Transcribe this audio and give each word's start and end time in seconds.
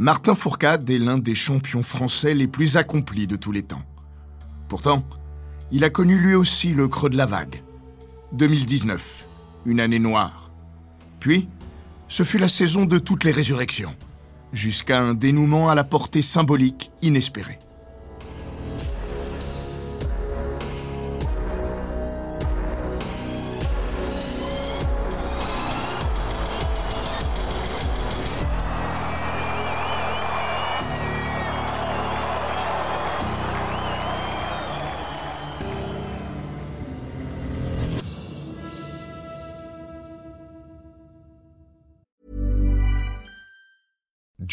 Martin 0.00 0.36
Fourcade 0.36 0.88
est 0.90 0.98
l'un 0.98 1.18
des 1.18 1.34
champions 1.34 1.82
français 1.82 2.32
les 2.32 2.46
plus 2.46 2.76
accomplis 2.76 3.26
de 3.26 3.34
tous 3.34 3.50
les 3.50 3.64
temps. 3.64 3.82
Pourtant, 4.68 5.04
il 5.72 5.82
a 5.82 5.90
connu 5.90 6.16
lui 6.18 6.36
aussi 6.36 6.72
le 6.72 6.86
creux 6.86 7.10
de 7.10 7.16
la 7.16 7.26
vague. 7.26 7.62
2019, 8.30 9.26
une 9.66 9.80
année 9.80 9.98
noire. 9.98 10.52
Puis, 11.18 11.48
ce 12.06 12.22
fut 12.22 12.38
la 12.38 12.48
saison 12.48 12.84
de 12.84 12.98
toutes 12.98 13.24
les 13.24 13.32
résurrections, 13.32 13.96
jusqu'à 14.52 15.00
un 15.00 15.14
dénouement 15.14 15.68
à 15.68 15.74
la 15.74 15.82
portée 15.82 16.22
symbolique 16.22 16.90
inespérée. 17.02 17.58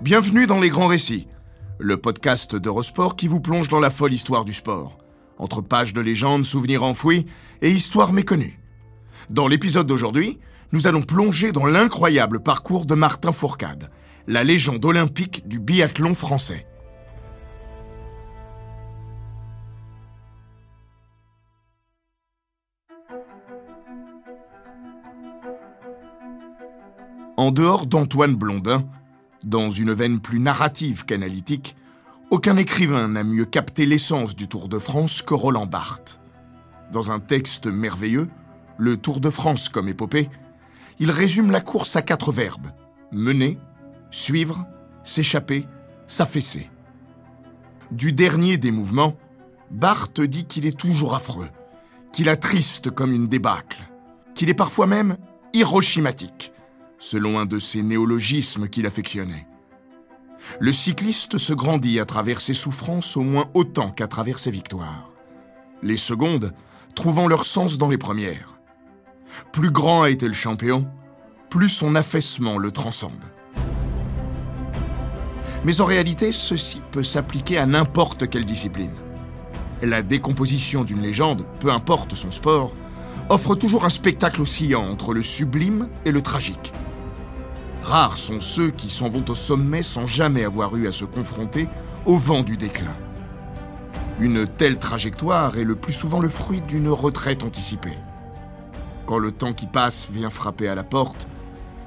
Bienvenue 0.00 0.46
dans 0.46 0.58
Les 0.58 0.70
Grands 0.70 0.86
Récits, 0.86 1.28
le 1.78 1.98
podcast 1.98 2.56
d'Eurosport 2.56 3.16
qui 3.16 3.28
vous 3.28 3.38
plonge 3.38 3.68
dans 3.68 3.80
la 3.80 3.90
folle 3.90 4.14
histoire 4.14 4.46
du 4.46 4.54
sport, 4.54 4.96
entre 5.36 5.60
pages 5.60 5.92
de 5.92 6.00
légendes, 6.00 6.46
souvenirs 6.46 6.84
enfouis 6.84 7.26
et 7.60 7.70
histoires 7.70 8.14
méconnues. 8.14 8.58
Dans 9.28 9.46
l'épisode 9.46 9.86
d'aujourd'hui, 9.86 10.38
nous 10.72 10.86
allons 10.86 11.02
plonger 11.02 11.52
dans 11.52 11.66
l'incroyable 11.66 12.42
parcours 12.42 12.86
de 12.86 12.94
Martin 12.94 13.32
Fourcade, 13.32 13.90
la 14.26 14.42
légende 14.42 14.82
olympique 14.86 15.46
du 15.46 15.60
biathlon 15.60 16.14
français. 16.14 16.66
En 27.36 27.50
dehors 27.50 27.84
d'Antoine 27.84 28.34
Blondin, 28.34 28.86
dans 29.44 29.70
une 29.70 29.92
veine 29.92 30.20
plus 30.20 30.40
narrative 30.40 31.04
qu'analytique, 31.04 31.76
aucun 32.30 32.56
écrivain 32.56 33.08
n'a 33.08 33.24
mieux 33.24 33.44
capté 33.44 33.86
l'essence 33.86 34.36
du 34.36 34.48
Tour 34.48 34.68
de 34.68 34.78
France 34.78 35.22
que 35.22 35.34
Roland 35.34 35.66
Barthes. 35.66 36.20
Dans 36.92 37.12
un 37.12 37.20
texte 37.20 37.66
merveilleux, 37.66 38.28
Le 38.78 38.96
Tour 38.96 39.20
de 39.20 39.30
France 39.30 39.68
comme 39.68 39.88
épopée, 39.88 40.28
il 40.98 41.10
résume 41.10 41.50
la 41.50 41.60
course 41.60 41.96
à 41.96 42.02
quatre 42.02 42.32
verbes 42.32 42.70
mener, 43.12 43.58
suivre, 44.10 44.66
s'échapper, 45.04 45.66
s'affaisser. 46.06 46.70
Du 47.90 48.12
dernier 48.12 48.56
des 48.56 48.70
mouvements, 48.70 49.16
Barthes 49.70 50.20
dit 50.20 50.44
qu'il 50.44 50.66
est 50.66 50.78
toujours 50.78 51.14
affreux, 51.14 51.48
qu'il 52.12 52.28
attriste 52.28 52.90
comme 52.90 53.12
une 53.12 53.28
débâcle, 53.28 53.88
qu'il 54.34 54.48
est 54.48 54.54
parfois 54.54 54.86
même 54.86 55.16
hirochimatique, 55.52 56.52
selon 57.00 57.40
un 57.40 57.46
de 57.46 57.58
ces 57.58 57.82
néologismes 57.82 58.68
qu'il 58.68 58.86
affectionnait. 58.86 59.46
Le 60.60 60.72
cycliste 60.72 61.38
se 61.38 61.52
grandit 61.52 61.98
à 61.98 62.04
travers 62.04 62.40
ses 62.40 62.54
souffrances 62.54 63.16
au 63.16 63.22
moins 63.22 63.50
autant 63.54 63.90
qu'à 63.90 64.06
travers 64.06 64.38
ses 64.38 64.50
victoires. 64.50 65.10
Les 65.82 65.96
secondes 65.96 66.52
trouvant 66.94 67.26
leur 67.26 67.46
sens 67.46 67.78
dans 67.78 67.88
les 67.88 67.98
premières. 67.98 68.58
Plus 69.52 69.70
grand 69.70 70.02
a 70.02 70.10
été 70.10 70.28
le 70.28 70.34
champion, 70.34 70.86
plus 71.48 71.68
son 71.68 71.94
affaissement 71.94 72.58
le 72.58 72.70
transcende. 72.70 73.24
Mais 75.64 75.80
en 75.80 75.86
réalité, 75.86 76.32
ceci 76.32 76.82
peut 76.90 77.02
s'appliquer 77.02 77.58
à 77.58 77.66
n'importe 77.66 78.28
quelle 78.28 78.46
discipline. 78.46 78.94
La 79.82 80.02
décomposition 80.02 80.84
d'une 80.84 81.00
légende, 81.00 81.46
peu 81.60 81.70
importe 81.70 82.14
son 82.14 82.30
sport, 82.30 82.74
offre 83.30 83.54
toujours 83.54 83.84
un 83.84 83.90
spectacle 83.90 84.42
oscillant 84.42 84.90
entre 84.90 85.14
le 85.14 85.22
sublime 85.22 85.88
et 86.04 86.12
le 86.12 86.20
tragique. 86.20 86.72
Rares 87.82 88.18
sont 88.18 88.40
ceux 88.40 88.70
qui 88.70 88.90
s'en 88.90 89.08
vont 89.08 89.24
au 89.28 89.34
sommet 89.34 89.82
sans 89.82 90.06
jamais 90.06 90.44
avoir 90.44 90.76
eu 90.76 90.86
à 90.86 90.92
se 90.92 91.04
confronter 91.04 91.68
au 92.06 92.16
vent 92.16 92.42
du 92.42 92.56
déclin. 92.56 92.94
Une 94.20 94.46
telle 94.46 94.78
trajectoire 94.78 95.56
est 95.56 95.64
le 95.64 95.76
plus 95.76 95.94
souvent 95.94 96.20
le 96.20 96.28
fruit 96.28 96.60
d'une 96.60 96.88
retraite 96.88 97.42
anticipée. 97.42 97.96
Quand 99.06 99.18
le 99.18 99.32
temps 99.32 99.54
qui 99.54 99.66
passe 99.66 100.08
vient 100.10 100.30
frapper 100.30 100.68
à 100.68 100.74
la 100.74 100.84
porte, 100.84 101.26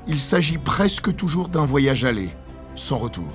il 0.07 0.19
s'agit 0.19 0.57
presque 0.57 1.15
toujours 1.15 1.47
d'un 1.47 1.65
voyage 1.65 2.05
aller, 2.05 2.29
sans 2.75 2.97
retour. 2.97 3.31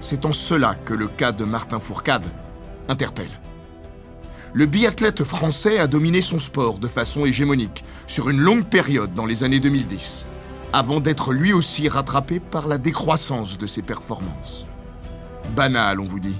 C'est 0.00 0.24
en 0.24 0.32
cela 0.32 0.74
que 0.74 0.94
le 0.94 1.06
cas 1.06 1.32
de 1.32 1.44
Martin 1.44 1.80
Fourcade 1.80 2.26
interpelle. 2.88 3.40
Le 4.54 4.64
biathlète 4.64 5.22
français 5.22 5.78
a 5.78 5.86
dominé 5.86 6.22
son 6.22 6.38
sport 6.38 6.78
de 6.78 6.88
façon 6.88 7.26
hégémonique 7.26 7.84
sur 8.06 8.30
une 8.30 8.40
longue 8.40 8.64
période 8.64 9.12
dans 9.12 9.26
les 9.26 9.44
années 9.44 9.60
2010 9.60 10.26
avant 10.72 11.00
d'être 11.00 11.32
lui 11.32 11.52
aussi 11.52 11.88
rattrapé 11.88 12.40
par 12.40 12.68
la 12.68 12.78
décroissance 12.78 13.58
de 13.58 13.66
ses 13.66 13.82
performances. 13.82 14.66
Banal, 15.56 16.00
on 16.00 16.04
vous 16.04 16.20
dit. 16.20 16.36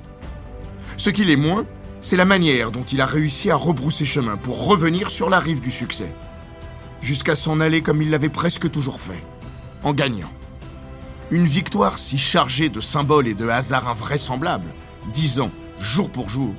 Ce 0.96 1.10
qu'il 1.10 1.30
est 1.30 1.36
moins, 1.36 1.64
c'est 2.00 2.16
la 2.16 2.24
manière 2.24 2.70
dont 2.70 2.82
il 2.82 3.00
a 3.00 3.06
réussi 3.06 3.50
à 3.50 3.56
rebrousser 3.56 4.04
chemin 4.04 4.36
pour 4.36 4.66
revenir 4.66 5.10
sur 5.10 5.30
la 5.30 5.40
rive 5.40 5.60
du 5.60 5.70
succès, 5.70 6.12
jusqu'à 7.00 7.34
s'en 7.34 7.60
aller 7.60 7.80
comme 7.80 8.02
il 8.02 8.10
l'avait 8.10 8.28
presque 8.28 8.70
toujours 8.70 9.00
fait, 9.00 9.22
en 9.82 9.94
gagnant. 9.94 10.30
Une 11.30 11.46
victoire 11.46 11.98
si 11.98 12.18
chargée 12.18 12.68
de 12.68 12.80
symboles 12.80 13.28
et 13.28 13.34
de 13.34 13.48
hasards 13.48 13.88
invraisemblables, 13.88 14.68
dix 15.12 15.40
ans, 15.40 15.50
jour 15.78 16.10
pour 16.10 16.30
jour, 16.30 16.54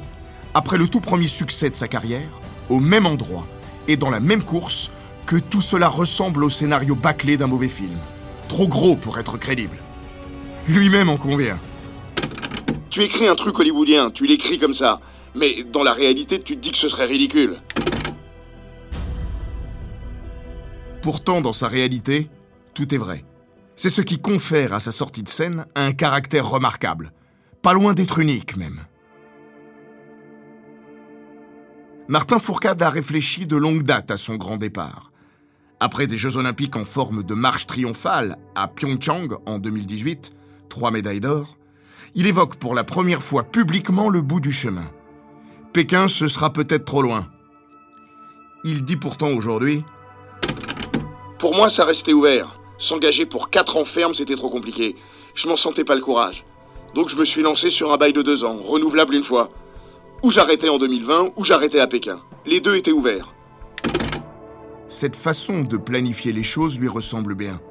après 0.53 0.78
le 0.78 0.88
tout 0.88 1.02
premier 1.02 1.28
succès 1.28 1.69
de 1.69 1.75
sa 1.75 1.88
carrière, 1.88 2.29
au 2.69 2.79
même 2.79 3.06
endroit 3.06 3.47
et 3.88 3.97
dans 3.97 4.09
la 4.09 4.19
même 4.19 4.44
course, 4.44 4.91
que 5.29 5.35
tout 5.35 5.62
cela 5.62 5.88
ressemble 5.90 6.44
au 6.44 6.50
scénario 6.50 6.95
bâclé 6.95 7.38
d'un 7.38 7.45
mauvais 7.45 7.67
film. 7.67 7.95
Trop 8.47 8.67
gros 8.67 8.95
pour 8.95 9.19
être 9.19 9.38
crédible. 9.38 9.78
Lui-même 10.67 11.07
en 11.07 11.17
convient. 11.17 11.59
Tu 12.90 13.03
écris 13.03 13.28
un 13.28 13.35
truc 13.35 13.59
hollywoodien, 13.59 14.09
tu 14.09 14.25
l'écris 14.25 14.57
comme 14.57 14.73
ça. 14.73 15.00
Mais 15.35 15.63
dans 15.72 15.84
la 15.84 15.94
réalité, 15.94 16.41
tu 16.41 16.56
te 16.56 16.59
dis 16.59 16.72
que 16.72 16.79
ce 16.79 16.90
serait 16.90 17.06
ridicule. 17.06 17.62
Pourtant, 21.03 21.41
dans 21.41 21.53
sa 21.53 21.67
réalité, 21.67 22.28
tout 22.73 22.91
est 22.91 22.97
vrai. 22.97 23.23
C'est 23.75 23.91
ce 23.91 24.01
qui 24.01 24.17
confère 24.17 24.73
à 24.73 24.79
sa 24.79 24.91
sortie 24.91 25.22
de 25.22 25.29
scène 25.29 25.67
un 25.75 25.91
caractère 25.91 26.50
remarquable. 26.50 27.13
Pas 27.61 27.73
loin 27.73 27.94
d'être 27.94 28.17
unique 28.17 28.57
même. 28.57 28.79
Martin 32.07 32.40
Fourcade 32.40 32.81
a 32.81 32.90
réfléchi 32.90 33.46
de 33.46 33.57
longue 33.57 33.84
date 33.84 34.09
à 34.09 34.17
son 34.17 34.34
grand 34.34 34.57
départ. 34.57 35.11
Après 35.81 36.08
des 36.08 36.17
Jeux 36.17 36.35
olympiques 36.35 36.76
en 36.76 36.84
forme 36.84 37.23
de 37.23 37.34
marche 37.34 37.66
triomphale 37.66 38.37
à 38.55 38.67
Pyeongchang 38.67 39.37
en 39.46 39.59
2018, 39.59 40.34
trois 40.67 40.91
médailles 40.91 41.22
d'or, 41.22 41.58
il 42.16 42.28
évoque 42.28 42.58
pour 42.58 42.76
la 42.76 42.84
première 42.84 43.23
fois 43.23 43.43
publiquement 43.43 44.09
le 44.09 44.22
bout 44.22 44.41
du 44.41 44.52
chemin. 44.52 44.91
Pékin, 45.72 46.09
ce 46.09 46.28
sera 46.28 46.52
peut-être 46.52 46.84
trop 46.84 47.02
loin. 47.02 47.28
Il 48.66 48.84
dit 48.84 48.97
pourtant 48.97 49.29
aujourd'hui 49.29 49.84
Pour 51.37 51.55
moi, 51.55 51.70
ça 51.70 51.85
restait 51.85 52.11
ouvert. 52.11 52.59
S'engager 52.78 53.26
pour 53.26 53.49
quatre 53.49 53.78
ans 53.78 53.85
ferme, 53.85 54.14
c'était 54.14 54.35
trop 54.35 54.49
compliqué. 54.49 54.97
Je 55.34 55.47
m'en 55.47 55.55
sentais 55.55 55.85
pas 55.85 55.96
le 55.96 56.02
courage. 56.02 56.43
Donc 56.93 57.08
je 57.08 57.16
me 57.16 57.23
suis 57.23 57.41
lancé 57.41 57.70
sur 57.70 57.93
un 57.93 57.97
bail 57.97 58.11
de 58.11 58.22
deux 58.22 58.43
ans, 58.43 58.58
renouvelable 58.58 59.16
une 59.16 59.23
fois. 59.23 59.49
Ou 60.23 60.31
j'arrêtais 60.31 60.67
en 60.67 60.78
2020, 60.78 61.34
ou 61.37 61.46
j'arrêtais 61.46 61.79
à 61.79 61.87
Pékin. 61.87 62.20
Les 62.46 62.59
deux 62.59 62.76
étaient 62.76 62.91
ouverts. 62.91 63.31
Cette 64.90 65.16
façon 65.16 65.62
de 65.62 65.78
planifier 65.78 66.32
les 66.32 66.41
choses 66.41 66.80
lui 66.80 66.88
ressemble 66.88 67.36
bien. 67.36 67.62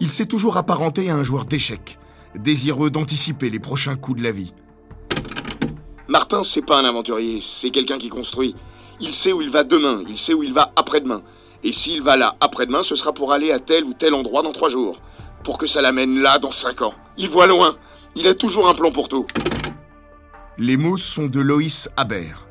Il 0.00 0.08
s'est 0.08 0.24
toujours 0.24 0.56
apparenté 0.56 1.10
à 1.10 1.14
un 1.14 1.22
joueur 1.22 1.44
d'échecs, 1.44 1.98
désireux 2.34 2.88
d'anticiper 2.88 3.50
les 3.50 3.58
prochains 3.58 3.96
coups 3.96 4.18
de 4.18 4.24
la 4.24 4.32
vie. 4.32 4.54
Martin, 6.08 6.42
c'est 6.42 6.64
pas 6.64 6.78
un 6.78 6.86
aventurier, 6.86 7.40
c'est 7.42 7.68
quelqu'un 7.68 7.98
qui 7.98 8.08
construit. 8.08 8.56
Il 8.98 9.12
sait 9.12 9.34
où 9.34 9.42
il 9.42 9.50
va 9.50 9.62
demain, 9.62 10.04
il 10.08 10.16
sait 10.16 10.32
où 10.32 10.42
il 10.42 10.54
va 10.54 10.72
après-demain. 10.74 11.20
Et 11.64 11.72
s'il 11.72 12.00
va 12.00 12.16
là 12.16 12.34
après-demain, 12.40 12.82
ce 12.82 12.96
sera 12.96 13.12
pour 13.12 13.32
aller 13.32 13.52
à 13.52 13.60
tel 13.60 13.84
ou 13.84 13.92
tel 13.92 14.14
endroit 14.14 14.42
dans 14.42 14.52
trois 14.52 14.70
jours. 14.70 15.02
Pour 15.44 15.58
que 15.58 15.66
ça 15.66 15.82
l'amène 15.82 16.18
là 16.18 16.38
dans 16.38 16.50
cinq 16.50 16.80
ans. 16.80 16.94
Il 17.18 17.28
voit 17.28 17.46
loin. 17.46 17.76
Il 18.16 18.26
a 18.26 18.34
toujours 18.34 18.68
un 18.68 18.74
plan 18.74 18.90
pour 18.90 19.08
tout. 19.08 19.26
Les 20.56 20.78
mots 20.78 20.96
sont 20.96 21.26
de 21.26 21.40
Loïs 21.40 21.90
Habert. 21.98 22.46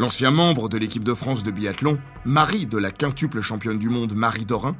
L'ancien 0.00 0.30
membre 0.30 0.70
de 0.70 0.78
l'équipe 0.78 1.04
de 1.04 1.12
France 1.12 1.42
de 1.42 1.50
biathlon, 1.50 1.98
mari 2.24 2.64
de 2.64 2.78
la 2.78 2.90
quintuple 2.90 3.42
championne 3.42 3.78
du 3.78 3.90
monde 3.90 4.14
Marie 4.14 4.46
Dorin, 4.46 4.74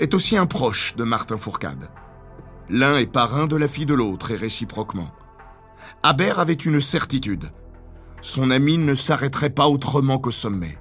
est 0.00 0.12
aussi 0.12 0.36
un 0.36 0.46
proche 0.46 0.96
de 0.96 1.04
Martin 1.04 1.36
Fourcade. 1.36 1.88
L'un 2.68 2.98
est 2.98 3.06
parrain 3.06 3.46
de 3.46 3.54
la 3.54 3.68
fille 3.68 3.86
de 3.86 3.94
l'autre 3.94 4.32
et 4.32 4.36
réciproquement. 4.36 5.12
Habert 6.02 6.40
avait 6.40 6.52
une 6.52 6.80
certitude. 6.80 7.52
Son 8.22 8.50
ami 8.50 8.76
ne 8.76 8.96
s'arrêterait 8.96 9.50
pas 9.50 9.68
autrement 9.68 10.18
qu'au 10.18 10.32
sommet. 10.32 10.76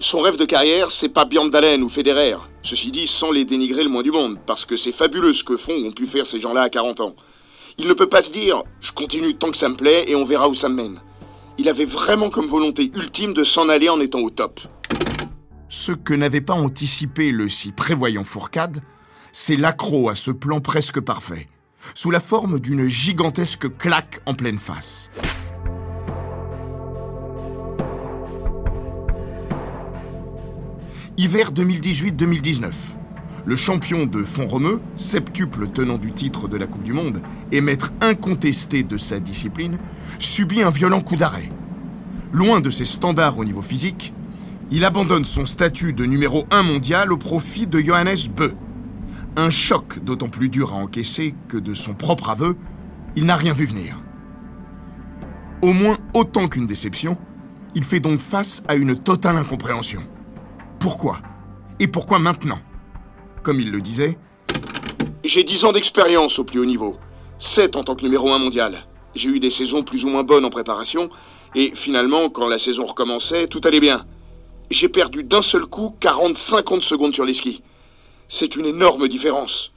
Son 0.00 0.18
rêve 0.18 0.36
de 0.36 0.44
carrière, 0.44 0.90
c'est 0.90 1.08
pas 1.08 1.26
Björn 1.26 1.84
ou 1.84 1.88
Federer. 1.88 2.34
Ceci 2.64 2.90
dit, 2.90 3.06
sans 3.06 3.30
les 3.30 3.44
dénigrer 3.44 3.84
le 3.84 3.90
moins 3.90 4.02
du 4.02 4.10
monde, 4.10 4.40
parce 4.44 4.64
que 4.64 4.74
c'est 4.74 4.90
fabuleux 4.90 5.34
ce 5.34 5.44
que 5.44 5.56
font 5.56 5.76
ou 5.76 5.86
ont 5.86 5.92
pu 5.92 6.04
faire 6.04 6.26
ces 6.26 6.40
gens-là 6.40 6.62
à 6.62 6.68
40 6.68 6.98
ans. 6.98 7.14
Il 7.78 7.86
ne 7.86 7.94
peut 7.94 8.08
pas 8.08 8.22
se 8.22 8.32
dire 8.32 8.64
je 8.80 8.90
continue 8.90 9.36
tant 9.36 9.52
que 9.52 9.56
ça 9.56 9.68
me 9.68 9.76
plaît 9.76 10.06
et 10.08 10.16
on 10.16 10.24
verra 10.24 10.48
où 10.48 10.56
ça 10.56 10.68
me 10.68 10.74
mène. 10.74 11.00
Il 11.58 11.68
avait 11.68 11.84
vraiment 11.84 12.30
comme 12.30 12.46
volonté 12.46 12.90
ultime 12.94 13.34
de 13.34 13.44
s'en 13.44 13.68
aller 13.68 13.88
en 13.88 14.00
étant 14.00 14.20
au 14.20 14.30
top. 14.30 14.60
Ce 15.68 15.92
que 15.92 16.14
n'avait 16.14 16.40
pas 16.40 16.54
anticipé 16.54 17.30
le 17.30 17.48
si 17.48 17.72
prévoyant 17.72 18.24
Fourcade, 18.24 18.82
c'est 19.32 19.56
l'accro 19.56 20.08
à 20.08 20.14
ce 20.14 20.30
plan 20.30 20.60
presque 20.60 21.00
parfait, 21.00 21.48
sous 21.94 22.10
la 22.10 22.20
forme 22.20 22.58
d'une 22.58 22.88
gigantesque 22.88 23.76
claque 23.76 24.20
en 24.26 24.34
pleine 24.34 24.58
face. 24.58 25.10
Hiver 31.16 31.52
2018-2019. 31.52 32.99
Le 33.46 33.56
champion 33.56 34.06
de 34.06 34.22
Font-Romeu, 34.22 34.80
septuple 34.96 35.68
tenant 35.68 35.96
du 35.96 36.12
titre 36.12 36.46
de 36.46 36.58
la 36.58 36.66
Coupe 36.66 36.82
du 36.82 36.92
Monde 36.92 37.22
et 37.52 37.60
maître 37.60 37.92
incontesté 38.02 38.82
de 38.82 38.98
sa 38.98 39.18
discipline, 39.18 39.78
subit 40.18 40.62
un 40.62 40.70
violent 40.70 41.00
coup 41.00 41.16
d'arrêt. 41.16 41.50
Loin 42.32 42.60
de 42.60 42.70
ses 42.70 42.84
standards 42.84 43.38
au 43.38 43.44
niveau 43.44 43.62
physique, 43.62 44.12
il 44.70 44.84
abandonne 44.84 45.24
son 45.24 45.46
statut 45.46 45.94
de 45.94 46.04
numéro 46.04 46.46
1 46.50 46.62
mondial 46.62 47.12
au 47.12 47.16
profit 47.16 47.66
de 47.66 47.80
Johannes 47.80 48.28
Bö. 48.36 48.50
Un 49.36 49.50
choc 49.50 49.98
d'autant 50.04 50.28
plus 50.28 50.48
dur 50.48 50.72
à 50.72 50.76
encaisser 50.76 51.34
que 51.48 51.56
de 51.56 51.72
son 51.72 51.94
propre 51.94 52.30
aveu, 52.30 52.56
il 53.16 53.24
n'a 53.24 53.36
rien 53.36 53.54
vu 53.54 53.64
venir. 53.64 53.98
Au 55.62 55.72
moins 55.72 55.98
autant 56.14 56.46
qu'une 56.46 56.66
déception, 56.66 57.16
il 57.74 57.84
fait 57.84 58.00
donc 58.00 58.20
face 58.20 58.62
à 58.68 58.74
une 58.74 58.96
totale 58.96 59.36
incompréhension. 59.36 60.02
Pourquoi? 60.78 61.20
Et 61.78 61.88
pourquoi 61.88 62.18
maintenant? 62.18 62.58
Comme 63.42 63.60
il 63.60 63.70
le 63.70 63.80
disait, 63.80 64.18
J'ai 65.24 65.44
10 65.44 65.64
ans 65.64 65.72
d'expérience 65.72 66.38
au 66.38 66.44
plus 66.44 66.60
haut 66.60 66.66
niveau, 66.66 66.98
7 67.38 67.76
en 67.76 67.84
tant 67.84 67.94
que 67.94 68.02
numéro 68.02 68.32
1 68.32 68.38
mondial. 68.38 68.84
J'ai 69.14 69.30
eu 69.30 69.40
des 69.40 69.50
saisons 69.50 69.82
plus 69.82 70.04
ou 70.04 70.08
moins 70.08 70.22
bonnes 70.22 70.44
en 70.44 70.50
préparation, 70.50 71.08
et 71.54 71.72
finalement, 71.74 72.28
quand 72.28 72.48
la 72.48 72.58
saison 72.58 72.84
recommençait, 72.84 73.46
tout 73.46 73.60
allait 73.64 73.80
bien. 73.80 74.04
J'ai 74.70 74.88
perdu 74.88 75.24
d'un 75.24 75.42
seul 75.42 75.64
coup 75.64 75.96
40-50 76.00 76.82
secondes 76.82 77.14
sur 77.14 77.24
les 77.24 77.34
skis. 77.34 77.62
C'est 78.28 78.56
une 78.56 78.66
énorme 78.66 79.08
différence. 79.08 79.72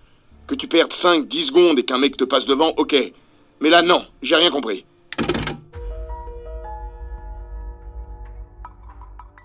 Que 0.45 0.55
tu 0.55 0.67
perdes 0.67 0.91
5-10 0.91 1.47
secondes 1.47 1.79
et 1.79 1.83
qu'un 1.83 1.97
mec 1.97 2.17
te 2.17 2.25
passe 2.25 2.45
devant, 2.45 2.73
ok. 2.77 2.95
Mais 3.61 3.69
là, 3.69 3.81
non, 3.81 4.03
j'ai 4.21 4.35
rien 4.35 4.51
compris. 4.51 4.85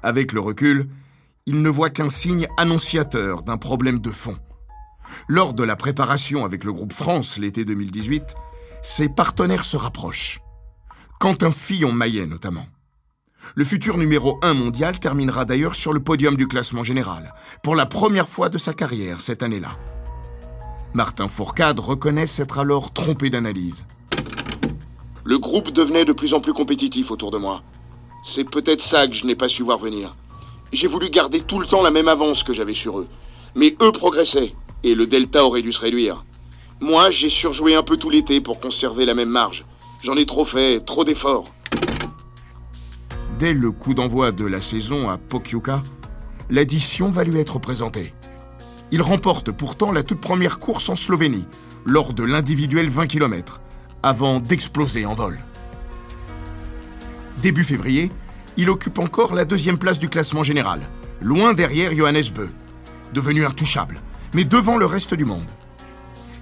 Avec 0.02 0.32
le 0.32 0.40
recul, 0.40 0.88
il 1.48 1.62
ne 1.62 1.70
voit 1.70 1.88
qu'un 1.88 2.10
signe 2.10 2.46
annonciateur 2.58 3.42
d'un 3.42 3.56
problème 3.56 4.00
de 4.00 4.10
fond. 4.10 4.36
Lors 5.28 5.54
de 5.54 5.64
la 5.64 5.76
préparation 5.76 6.44
avec 6.44 6.62
le 6.62 6.74
groupe 6.74 6.92
France 6.92 7.38
l'été 7.38 7.64
2018, 7.64 8.34
ses 8.82 9.08
partenaires 9.08 9.64
se 9.64 9.78
rapprochent. 9.78 10.40
Quentin 11.18 11.50
Fillon-Maillet 11.50 12.26
notamment. 12.26 12.66
Le 13.54 13.64
futur 13.64 13.96
numéro 13.96 14.38
1 14.42 14.52
mondial 14.52 15.00
terminera 15.00 15.46
d'ailleurs 15.46 15.74
sur 15.74 15.94
le 15.94 16.00
podium 16.00 16.36
du 16.36 16.46
classement 16.46 16.82
général, 16.82 17.32
pour 17.62 17.74
la 17.74 17.86
première 17.86 18.28
fois 18.28 18.50
de 18.50 18.58
sa 18.58 18.74
carrière 18.74 19.22
cette 19.22 19.42
année-là. 19.42 19.70
Martin 20.92 21.28
Fourcade 21.28 21.80
reconnaît 21.80 22.26
s'être 22.26 22.58
alors 22.58 22.92
trompé 22.92 23.30
d'analyse. 23.30 23.86
Le 25.24 25.38
groupe 25.38 25.70
devenait 25.70 26.04
de 26.04 26.12
plus 26.12 26.34
en 26.34 26.40
plus 26.40 26.52
compétitif 26.52 27.10
autour 27.10 27.30
de 27.30 27.38
moi. 27.38 27.62
C'est 28.22 28.44
peut-être 28.44 28.82
ça 28.82 29.06
que 29.06 29.14
je 29.14 29.24
n'ai 29.24 29.34
pas 29.34 29.48
su 29.48 29.62
voir 29.62 29.78
venir. 29.78 30.14
J'ai 30.72 30.86
voulu 30.86 31.08
garder 31.08 31.40
tout 31.40 31.58
le 31.58 31.66
temps 31.66 31.82
la 31.82 31.90
même 31.90 32.08
avance 32.08 32.42
que 32.42 32.52
j'avais 32.52 32.74
sur 32.74 33.00
eux. 33.00 33.08
Mais 33.54 33.74
eux 33.80 33.92
progressaient, 33.92 34.54
et 34.84 34.94
le 34.94 35.06
delta 35.06 35.44
aurait 35.44 35.62
dû 35.62 35.72
se 35.72 35.80
réduire. 35.80 36.24
Moi, 36.80 37.10
j'ai 37.10 37.30
surjoué 37.30 37.74
un 37.74 37.82
peu 37.82 37.96
tout 37.96 38.10
l'été 38.10 38.40
pour 38.40 38.60
conserver 38.60 39.04
la 39.04 39.14
même 39.14 39.30
marge. 39.30 39.64
J'en 40.02 40.16
ai 40.16 40.26
trop 40.26 40.44
fait, 40.44 40.80
trop 40.80 41.04
d'efforts. 41.04 41.50
Dès 43.38 43.52
le 43.52 43.70
coup 43.72 43.94
d'envoi 43.94 44.30
de 44.30 44.44
la 44.44 44.60
saison 44.60 45.08
à 45.08 45.16
Pokyuka, 45.16 45.82
l'addition 46.50 47.10
va 47.10 47.24
lui 47.24 47.38
être 47.40 47.58
présentée. 47.58 48.12
Il 48.90 49.02
remporte 49.02 49.50
pourtant 49.50 49.92
la 49.92 50.02
toute 50.02 50.20
première 50.20 50.58
course 50.58 50.88
en 50.88 50.96
Slovénie, 50.96 51.46
lors 51.84 52.12
de 52.14 52.24
l'individuel 52.24 52.88
20 52.88 53.06
km, 53.06 53.60
avant 54.02 54.40
d'exploser 54.40 55.06
en 55.06 55.14
vol. 55.14 55.38
Début 57.42 57.64
février, 57.64 58.10
il 58.58 58.68
occupe 58.70 58.98
encore 58.98 59.34
la 59.34 59.44
deuxième 59.44 59.78
place 59.78 60.00
du 60.00 60.08
classement 60.08 60.42
général, 60.42 60.80
loin 61.20 61.54
derrière 61.54 61.94
Johannes 61.96 62.28
Bö, 62.34 62.48
devenu 63.14 63.46
intouchable, 63.46 64.00
mais 64.34 64.44
devant 64.44 64.76
le 64.76 64.84
reste 64.84 65.14
du 65.14 65.24
monde. 65.24 65.46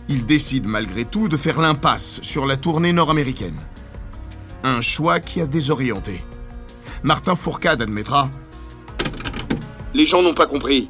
Il 0.09 0.25
décide 0.25 0.67
malgré 0.67 1.05
tout 1.05 1.29
de 1.29 1.37
faire 1.37 1.61
l'impasse 1.61 2.21
sur 2.23 2.47
la 2.47 2.57
tournée 2.57 2.95
nord-américaine. 2.95 3.61
Un 4.65 4.81
choix 4.81 5.21
qui 5.21 5.43
a 5.43 5.47
désorienté. 5.47 6.25
Martin 7.03 7.37
Fourcade 7.37 7.83
admettra 7.83 8.31
Les 9.93 10.07
gens 10.07 10.23
n'ont 10.23 10.35
pas 10.35 10.47
compris. 10.47 10.89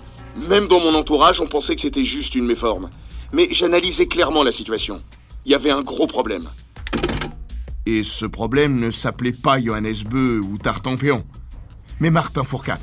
Même 0.49 0.69
dans 0.69 0.79
mon 0.79 0.95
entourage, 0.95 1.41
on 1.41 1.49
pensait 1.49 1.75
que 1.75 1.81
c'était 1.81 2.05
juste 2.05 2.37
une 2.37 2.47
méforme. 2.47 2.89
Mais 3.33 3.49
j'analysais 3.51 4.07
clairement 4.07 4.45
la 4.45 4.53
situation. 4.53 5.03
Il 5.45 5.51
y 5.51 5.57
avait 5.57 5.71
un 5.71 5.83
gros 5.83 6.07
problème. 6.07 6.49
Et 7.89 8.03
ce 8.03 8.27
problème 8.27 8.81
ne 8.81 8.91
s'appelait 8.91 9.31
pas 9.31 9.61
Johannes 9.61 9.95
Beu 10.11 10.41
ou 10.41 10.59
Tartampion, 10.59 11.25
mais 12.01 12.11
Martin 12.11 12.43
Fourcade. 12.43 12.81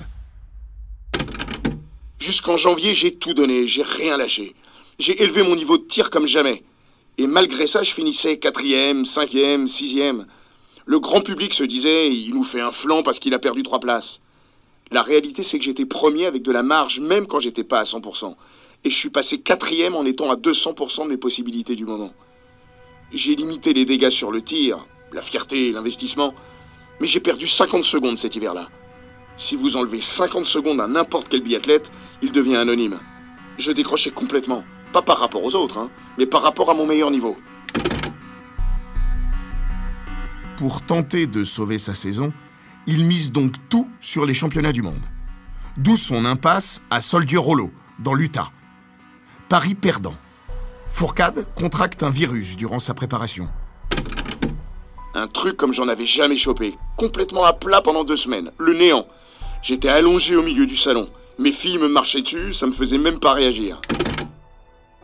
Jusqu'en 2.19 2.55
janvier, 2.55 2.93
j'ai 2.93 3.13
tout 3.13 3.33
donné, 3.33 3.67
j'ai 3.67 3.83
rien 3.83 4.15
lâché. 4.15 4.55
J'ai 4.99 5.21
élevé 5.21 5.43
mon 5.43 5.57
niveau 5.57 5.77
de 5.77 5.83
tir 5.83 6.09
comme 6.09 6.25
jamais. 6.25 6.63
Et 7.17 7.27
malgré 7.27 7.67
ça, 7.67 7.83
je 7.83 7.93
finissais 7.93 8.37
quatrième, 8.37 9.03
cinquième, 9.03 9.67
sixième. 9.67 10.25
Le 10.85 11.01
grand 11.01 11.19
public 11.19 11.53
se 11.53 11.65
disait, 11.65 12.09
il 12.09 12.33
nous 12.33 12.45
fait 12.45 12.61
un 12.61 12.71
flanc 12.71 13.03
parce 13.03 13.19
qu'il 13.19 13.33
a 13.33 13.39
perdu 13.39 13.61
trois 13.61 13.81
places. 13.81 14.21
La 14.89 15.01
réalité, 15.01 15.43
c'est 15.43 15.59
que 15.59 15.65
j'étais 15.65 15.85
premier 15.85 16.27
avec 16.27 16.43
de 16.43 16.51
la 16.53 16.63
marge, 16.63 17.01
même 17.01 17.27
quand 17.27 17.41
j'étais 17.41 17.65
pas 17.65 17.81
à 17.81 17.83
100%. 17.83 18.35
Et 18.85 18.89
je 18.89 18.95
suis 18.95 19.09
passé 19.09 19.41
quatrième 19.41 19.95
en 19.95 20.05
étant 20.05 20.31
à 20.31 20.35
200% 20.35 21.03
de 21.03 21.09
mes 21.09 21.17
possibilités 21.17 21.75
du 21.75 21.85
moment. 21.85 22.13
J'ai 23.11 23.35
limité 23.35 23.73
les 23.73 23.83
dégâts 23.83 24.09
sur 24.09 24.31
le 24.31 24.41
tir, 24.41 24.85
la 25.13 25.21
fierté, 25.21 25.71
l'investissement, 25.71 26.33
mais 26.99 27.07
j'ai 27.07 27.19
perdu 27.19 27.47
50 27.47 27.85
secondes 27.85 28.17
cet 28.17 28.35
hiver-là. 28.35 28.69
Si 29.37 29.55
vous 29.55 29.77
enlevez 29.77 30.01
50 30.01 30.45
secondes 30.45 30.79
à 30.79 30.87
n'importe 30.87 31.29
quel 31.29 31.41
biathlète, 31.41 31.91
il 32.21 32.31
devient 32.31 32.57
anonyme. 32.57 32.99
Je 33.57 33.71
décrochais 33.71 34.11
complètement, 34.11 34.63
pas 34.91 35.01
par 35.01 35.19
rapport 35.19 35.43
aux 35.43 35.55
autres, 35.55 35.77
hein, 35.77 35.89
mais 36.17 36.25
par 36.25 36.41
rapport 36.41 36.69
à 36.69 36.73
mon 36.73 36.85
meilleur 36.85 37.11
niveau. 37.11 37.37
Pour 40.57 40.81
tenter 40.81 41.25
de 41.27 41.43
sauver 41.43 41.79
sa 41.79 41.95
saison, 41.95 42.31
il 42.85 43.05
mise 43.05 43.31
donc 43.31 43.53
tout 43.69 43.87
sur 43.99 44.25
les 44.25 44.33
championnats 44.33 44.71
du 44.71 44.81
monde. 44.81 45.01
D'où 45.77 45.95
son 45.95 46.25
impasse 46.25 46.83
à 46.91 47.01
Soldier-Rollo, 47.01 47.71
dans 47.99 48.13
l'Utah. 48.13 48.51
Paris 49.49 49.75
perdant. 49.75 50.15
Fourcade 50.91 51.47
contracte 51.55 52.03
un 52.03 52.11
virus 52.11 52.55
durant 52.55 52.79
sa 52.79 52.93
préparation. 52.93 53.49
Un 55.15 55.27
truc 55.27 55.57
comme 55.57 55.73
j'en 55.73 55.87
avais 55.87 56.05
jamais 56.05 56.37
chopé. 56.37 56.75
Complètement 56.97 57.43
à 57.43 57.53
plat 57.53 57.81
pendant 57.81 58.03
deux 58.03 58.15
semaines. 58.15 58.51
Le 58.57 58.73
néant. 58.73 59.05
J'étais 59.61 59.89
allongé 59.89 60.35
au 60.35 60.41
milieu 60.41 60.65
du 60.65 60.75
salon. 60.75 61.07
Mes 61.37 61.51
filles 61.51 61.77
me 61.77 61.87
marchaient 61.87 62.21
dessus, 62.21 62.53
ça 62.53 62.65
me 62.65 62.71
faisait 62.71 62.97
même 62.97 63.19
pas 63.19 63.33
réagir. 63.33 63.79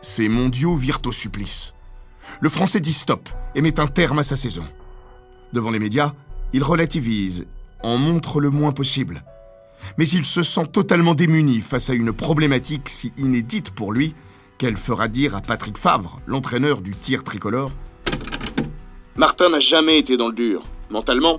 Ces 0.00 0.28
mondiaux 0.28 0.74
virent 0.74 1.00
au 1.06 1.12
supplice. 1.12 1.74
Le 2.40 2.48
Français 2.48 2.80
dit 2.80 2.92
stop 2.92 3.28
et 3.54 3.60
met 3.60 3.78
un 3.78 3.86
terme 3.86 4.18
à 4.18 4.24
sa 4.24 4.36
saison. 4.36 4.64
Devant 5.52 5.70
les 5.70 5.78
médias, 5.78 6.12
il 6.52 6.64
relativise, 6.64 7.46
en 7.82 7.96
montre 7.96 8.40
le 8.40 8.50
moins 8.50 8.72
possible. 8.72 9.24
Mais 9.96 10.08
il 10.08 10.24
se 10.24 10.42
sent 10.42 10.66
totalement 10.72 11.14
démuni 11.14 11.60
face 11.60 11.88
à 11.88 11.94
une 11.94 12.12
problématique 12.12 12.88
si 12.88 13.12
inédite 13.16 13.70
pour 13.70 13.92
lui 13.92 14.14
qu'elle 14.58 14.76
fera 14.76 15.08
dire 15.08 15.36
à 15.36 15.40
Patrick 15.40 15.78
Favre, 15.78 16.18
l'entraîneur 16.26 16.80
du 16.80 16.94
tir 16.94 17.24
tricolore, 17.24 17.72
Martin 19.16 19.50
n'a 19.50 19.60
jamais 19.60 19.98
été 19.98 20.16
dans 20.16 20.28
le 20.28 20.34
dur. 20.34 20.62
Mentalement, 20.90 21.38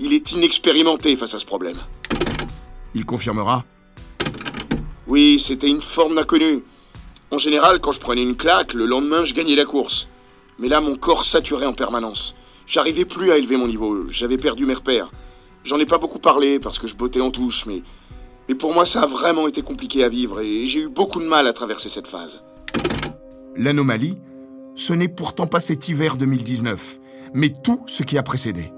il 0.00 0.12
est 0.12 0.32
inexpérimenté 0.32 1.16
face 1.16 1.34
à 1.34 1.38
ce 1.38 1.46
problème. 1.46 1.78
Il 2.94 3.04
confirmera 3.04 3.64
Oui, 5.06 5.40
c'était 5.40 5.68
une 5.68 5.82
forme 5.82 6.16
d'inconnu. 6.16 6.62
En 7.30 7.38
général, 7.38 7.80
quand 7.80 7.92
je 7.92 8.00
prenais 8.00 8.22
une 8.22 8.36
claque, 8.36 8.74
le 8.74 8.84
lendemain, 8.84 9.24
je 9.24 9.34
gagnais 9.34 9.54
la 9.54 9.64
course. 9.64 10.08
Mais 10.58 10.68
là, 10.68 10.80
mon 10.80 10.96
corps 10.96 11.24
saturait 11.24 11.66
en 11.66 11.72
permanence. 11.72 12.34
J'arrivais 12.66 13.04
plus 13.04 13.32
à 13.32 13.38
élever 13.38 13.56
mon 13.56 13.66
niveau, 13.66 14.08
j'avais 14.08 14.36
perdu 14.36 14.66
mes 14.66 14.74
repères. 14.74 15.10
J'en 15.64 15.78
ai 15.78 15.86
pas 15.86 15.98
beaucoup 15.98 16.18
parlé 16.18 16.58
parce 16.58 16.78
que 16.78 16.86
je 16.86 16.94
bottais 16.94 17.20
en 17.20 17.30
touche, 17.30 17.66
mais, 17.66 17.82
mais 18.48 18.54
pour 18.54 18.74
moi, 18.74 18.84
ça 18.84 19.02
a 19.02 19.06
vraiment 19.06 19.46
été 19.46 19.62
compliqué 19.62 20.04
à 20.04 20.08
vivre 20.08 20.40
et 20.40 20.66
j'ai 20.66 20.82
eu 20.82 20.88
beaucoup 20.88 21.20
de 21.20 21.26
mal 21.26 21.46
à 21.46 21.52
traverser 21.52 21.88
cette 21.88 22.06
phase. 22.06 22.42
L'anomalie, 23.56 24.18
ce 24.74 24.92
n'est 24.92 25.08
pourtant 25.08 25.46
pas 25.46 25.60
cet 25.60 25.88
hiver 25.88 26.16
2019, 26.16 26.98
mais 27.34 27.50
tout 27.50 27.82
ce 27.86 28.02
qui 28.02 28.18
a 28.18 28.22
précédé. 28.22 28.72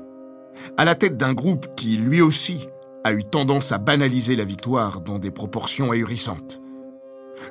À 0.77 0.85
la 0.85 0.95
tête 0.95 1.17
d'un 1.17 1.35
groupe 1.35 1.75
qui, 1.77 1.97
lui 1.97 2.21
aussi, 2.21 2.69
a 3.05 3.13
eu 3.13 3.25
tendance 3.25 3.73
à 3.73 3.79
banaliser 3.79 4.37
la 4.37 4.45
victoire 4.45 5.01
dans 5.01 5.19
des 5.19 5.31
proportions 5.31 5.91
ahurissantes. 5.91 6.61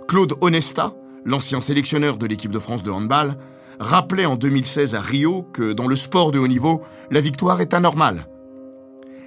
Claude 0.08 0.34
Onesta, 0.42 0.94
l'ancien 1.26 1.60
sélectionneur 1.60 2.18
de 2.18 2.26
l'équipe 2.26 2.52
de 2.52 2.60
France 2.60 2.84
de 2.84 2.92
handball, 2.92 3.38
rappelait 3.80 4.26
en 4.26 4.36
2016 4.36 4.96
à 4.96 5.02
Rio 5.02 5.44
que 5.54 5.74
dans 5.74 5.88
le 5.88 5.96
sport 5.96 6.32
de 6.32 6.40
haut 6.40 6.48
niveau, 6.48 6.82
la 7.12 7.22
victoire 7.22 7.62
est 7.62 7.74
anormale. 7.74 8.28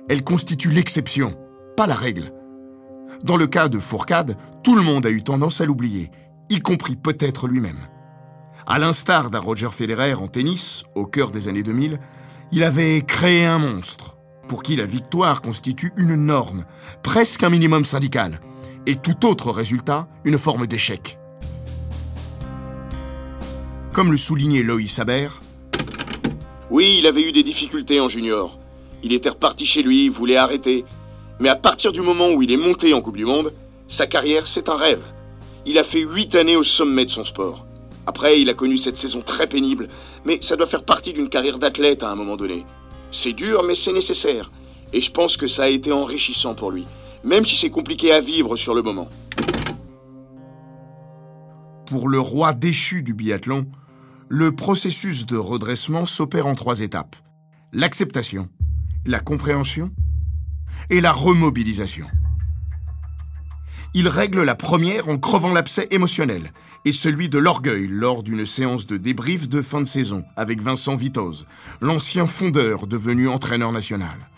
Elle 0.09 0.25
constitue 0.25 0.71
l'exception, 0.71 1.37
pas 1.76 1.87
la 1.87 1.95
règle. 1.95 2.33
Dans 3.23 3.37
le 3.37 3.47
cas 3.47 3.68
de 3.68 3.78
Fourcade, 3.78 4.37
tout 4.62 4.75
le 4.75 4.83
monde 4.83 5.06
a 5.06 5.11
eu 5.11 5.23
tendance 5.23 5.61
à 5.61 5.64
l'oublier, 5.64 6.11
y 6.49 6.61
compris 6.61 6.97
peut-être 6.97 7.49
lui-même. 7.49 7.88
À 8.68 8.80
l'instar 8.80 9.30
d'un 9.30 9.38
Roger 9.38 9.68
Federer 9.70 10.14
en 10.14 10.26
tennis, 10.26 10.82
au 10.96 11.06
cœur 11.06 11.30
des 11.30 11.46
années 11.46 11.62
2000, 11.62 12.00
il 12.50 12.64
avait 12.64 13.00
créé 13.06 13.44
un 13.44 13.58
monstre, 13.58 14.16
pour 14.49 14.64
qui 14.64 14.75
la 14.75 14.87
victoire 14.87 15.40
constitue 15.40 15.92
une 15.96 16.16
norme, 16.16 16.64
presque 17.04 17.44
un 17.44 17.49
minimum 17.49 17.85
syndical, 17.85 18.40
et 18.87 18.96
tout 18.96 19.25
autre 19.25 19.52
résultat, 19.52 20.08
une 20.25 20.37
forme 20.37 20.66
d'échec. 20.66 21.16
Comme 23.92 24.11
le 24.11 24.16
soulignait 24.16 24.64
Loïs 24.64 24.99
Haber, 24.99 25.28
Oui, 26.68 26.96
il 26.99 27.06
avait 27.06 27.28
eu 27.28 27.30
des 27.30 27.44
difficultés 27.44 28.00
en 28.00 28.08
junior. 28.08 28.58
Il 29.04 29.12
était 29.12 29.28
reparti 29.28 29.64
chez 29.64 29.85
lui, 29.85 30.08
voulait 30.08 30.37
arrêter. 30.37 30.85
Mais 31.38 31.49
à 31.49 31.56
partir 31.56 31.92
du 31.92 32.00
moment 32.00 32.32
où 32.32 32.42
il 32.42 32.50
est 32.50 32.56
monté 32.56 32.92
en 32.94 33.00
Coupe 33.00 33.16
du 33.16 33.26
Monde, 33.26 33.52
sa 33.87 34.08
carrière, 34.08 34.49
c'est 34.49 34.68
un 34.68 34.76
rêve. 34.76 35.04
Il 35.66 35.78
a 35.78 35.85
fait 35.85 36.00
huit 36.00 36.35
années 36.35 36.56
au 36.56 36.64
sommet 36.64 37.04
de 37.04 37.11
son 37.11 37.25
sport. 37.25 37.65
Après, 38.06 38.40
il 38.40 38.48
a 38.48 38.54
connu 38.54 38.78
cette 38.78 38.98
saison 38.98 39.20
très 39.20 39.46
pénible, 39.46 39.88
mais 40.25 40.38
ça 40.40 40.56
doit 40.56 40.66
faire 40.66 40.84
partie 40.84 41.12
d'une 41.12 41.28
carrière 41.28 41.58
d'athlète 41.58 42.02
à 42.02 42.10
un 42.10 42.14
moment 42.14 42.36
donné. 42.36 42.64
C'est 43.10 43.32
dur, 43.32 43.62
mais 43.62 43.75
c'est 43.75 43.92
nécessaire. 43.92 44.50
Et 44.92 45.00
je 45.00 45.10
pense 45.10 45.36
que 45.36 45.48
ça 45.48 45.64
a 45.64 45.68
été 45.68 45.92
enrichissant 45.92 46.54
pour 46.54 46.70
lui, 46.70 46.86
même 47.25 47.44
si 47.44 47.56
c'est 47.56 47.70
compliqué 47.70 48.12
à 48.12 48.20
vivre 48.20 48.56
sur 48.56 48.75
le 48.75 48.82
moment. 48.82 49.08
pour 51.86 52.08
le 52.08 52.20
roi 52.20 52.52
déchu 52.52 53.02
du 53.02 53.14
biathlon, 53.14 53.66
le 54.28 54.54
processus 54.54 55.25
de 55.25 55.36
redressement 55.36 56.04
s'opère 56.04 56.46
en 56.46 56.54
trois 56.54 56.80
étapes. 56.80 57.16
L'acceptation, 57.72 58.48
la 59.06 59.20
compréhension 59.20 59.92
et 60.90 61.00
la 61.00 61.12
remobilisation. 61.12 62.06
Il 63.98 64.08
règle 64.08 64.42
la 64.42 64.54
première 64.54 65.08
en 65.08 65.16
crevant 65.16 65.54
l'abcès 65.54 65.88
émotionnel 65.90 66.52
et 66.84 66.92
celui 66.92 67.30
de 67.30 67.38
l'orgueil 67.38 67.86
lors 67.86 68.22
d'une 68.22 68.44
séance 68.44 68.86
de 68.86 68.98
débrief 68.98 69.48
de 69.48 69.62
fin 69.62 69.80
de 69.80 69.86
saison 69.86 70.22
avec 70.36 70.60
Vincent 70.60 70.96
Vitoz, 70.96 71.46
l'ancien 71.80 72.26
fondeur 72.26 72.86
devenu 72.86 73.26
entraîneur 73.26 73.72
national. 73.72 74.28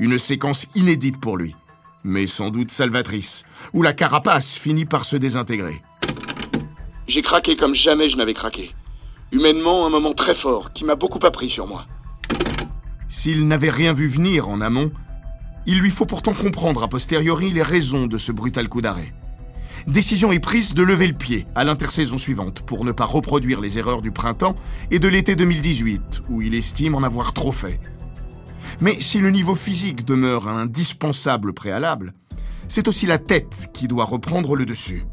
Une 0.00 0.18
séquence 0.18 0.68
inédite 0.74 1.20
pour 1.20 1.36
lui, 1.36 1.54
mais 2.02 2.26
sans 2.26 2.48
doute 2.48 2.70
salvatrice, 2.70 3.44
où 3.74 3.82
la 3.82 3.92
carapace 3.92 4.54
finit 4.54 4.86
par 4.86 5.04
se 5.04 5.16
désintégrer. 5.16 5.82
J'ai 7.08 7.20
craqué 7.20 7.56
comme 7.56 7.74
jamais 7.74 8.08
je 8.08 8.16
n'avais 8.16 8.32
craqué. 8.32 8.74
Humainement, 9.32 9.84
un 9.84 9.90
moment 9.90 10.14
très 10.14 10.34
fort 10.34 10.72
qui 10.72 10.86
m'a 10.86 10.94
beaucoup 10.94 11.26
appris 11.26 11.50
sur 11.50 11.66
moi. 11.66 11.84
S'il 13.10 13.48
n'avait 13.48 13.68
rien 13.68 13.92
vu 13.92 14.08
venir 14.08 14.48
en 14.48 14.62
amont, 14.62 14.90
il 15.68 15.80
lui 15.80 15.90
faut 15.90 16.06
pourtant 16.06 16.32
comprendre 16.32 16.82
a 16.82 16.88
posteriori 16.88 17.50
les 17.52 17.62
raisons 17.62 18.06
de 18.06 18.16
ce 18.16 18.32
brutal 18.32 18.70
coup 18.70 18.80
d'arrêt. 18.80 19.12
Décision 19.86 20.32
est 20.32 20.40
prise 20.40 20.72
de 20.72 20.82
lever 20.82 21.06
le 21.06 21.12
pied 21.12 21.46
à 21.54 21.62
l'intersaison 21.62 22.16
suivante 22.16 22.62
pour 22.62 22.86
ne 22.86 22.92
pas 22.92 23.04
reproduire 23.04 23.60
les 23.60 23.78
erreurs 23.78 24.00
du 24.00 24.10
printemps 24.10 24.56
et 24.90 24.98
de 24.98 25.08
l'été 25.08 25.36
2018, 25.36 26.22
où 26.30 26.40
il 26.40 26.54
estime 26.54 26.94
en 26.94 27.02
avoir 27.02 27.34
trop 27.34 27.52
fait. 27.52 27.80
Mais 28.80 28.98
si 28.98 29.18
le 29.18 29.30
niveau 29.30 29.54
physique 29.54 30.06
demeure 30.06 30.48
un 30.48 30.56
indispensable 30.56 31.52
préalable, 31.52 32.14
c'est 32.68 32.88
aussi 32.88 33.04
la 33.04 33.18
tête 33.18 33.68
qui 33.74 33.88
doit 33.88 34.06
reprendre 34.06 34.56
le 34.56 34.64
dessus. 34.64 35.04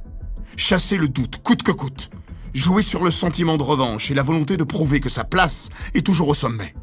Chasser 0.56 0.96
le 0.96 1.10
doute 1.10 1.44
coûte 1.44 1.64
que 1.64 1.74
coûte. 1.74 2.10
Jouer 2.54 2.82
sur 2.82 3.04
le 3.04 3.12
sentiment 3.12 3.58
de 3.58 3.64
revanche 3.64 4.10
et 4.10 4.14
la 4.16 4.24
volonté 4.24 4.56
de 4.56 4.64
prouver 4.64 5.02
que 5.02 5.10
sa 5.10 5.26
place 5.26 5.68
est 5.94 6.06
toujours 6.06 6.30
au 6.30 6.34
sommet. 6.34 6.74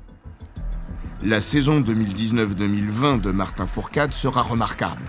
La 1.24 1.40
saison 1.40 1.80
2019-2020 1.80 3.20
de 3.20 3.30
Martin 3.30 3.66
Fourcade 3.66 4.12
sera 4.12 4.42
remarquable. 4.42 5.02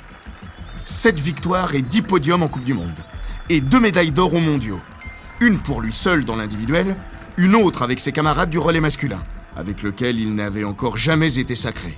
Sept 0.85 1.19
victoires 1.19 1.73
et 1.73 1.81
dix 1.81 2.03
podiums 2.03 2.43
en 2.43 2.49
Coupe 2.49 2.63
du 2.63 2.75
Monde. 2.75 2.93
Et 3.49 3.61
deux 3.61 3.79
médailles 3.79 4.11
d'or 4.11 4.35
aux 4.35 4.39
mondiaux. 4.39 4.79
Une 5.41 5.57
pour 5.57 5.81
lui 5.81 5.91
seul 5.91 6.23
dans 6.23 6.35
l'individuel, 6.35 6.95
une 7.37 7.55
autre 7.55 7.81
avec 7.81 7.99
ses 7.99 8.11
camarades 8.11 8.51
du 8.51 8.59
relais 8.59 8.79
masculin, 8.79 9.23
avec 9.55 9.81
lequel 9.81 10.19
il 10.19 10.35
n'avait 10.35 10.63
encore 10.63 10.97
jamais 10.97 11.39
été 11.39 11.55
sacré. 11.55 11.97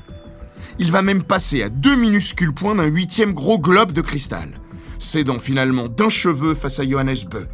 Il 0.79 0.93
va 0.93 1.01
même 1.01 1.23
passer 1.23 1.61
à 1.61 1.67
deux 1.67 1.97
minuscules 1.97 2.53
points 2.53 2.75
d'un 2.75 2.85
huitième 2.85 3.33
gros 3.33 3.59
globe 3.59 3.91
de 3.91 3.99
cristal, 3.99 4.61
cédant 4.97 5.39
finalement 5.39 5.89
d'un 5.89 6.09
cheveu 6.09 6.53
face 6.53 6.79
à 6.79 6.87
Johannes 6.87 7.27
Bö. 7.29 7.47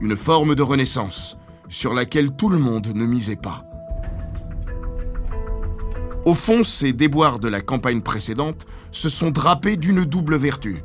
Une 0.00 0.14
forme 0.14 0.54
de 0.54 0.62
renaissance, 0.62 1.36
sur 1.68 1.94
laquelle 1.94 2.36
tout 2.36 2.48
le 2.48 2.58
monde 2.58 2.92
ne 2.94 3.06
misait 3.06 3.34
pas. 3.34 3.64
Au 6.24 6.34
fond, 6.34 6.64
ces 6.64 6.94
déboires 6.94 7.38
de 7.38 7.48
la 7.48 7.60
campagne 7.60 8.00
précédente 8.00 8.66
se 8.90 9.10
sont 9.10 9.30
drapés 9.30 9.76
d'une 9.76 10.04
double 10.04 10.36
vertu. 10.36 10.82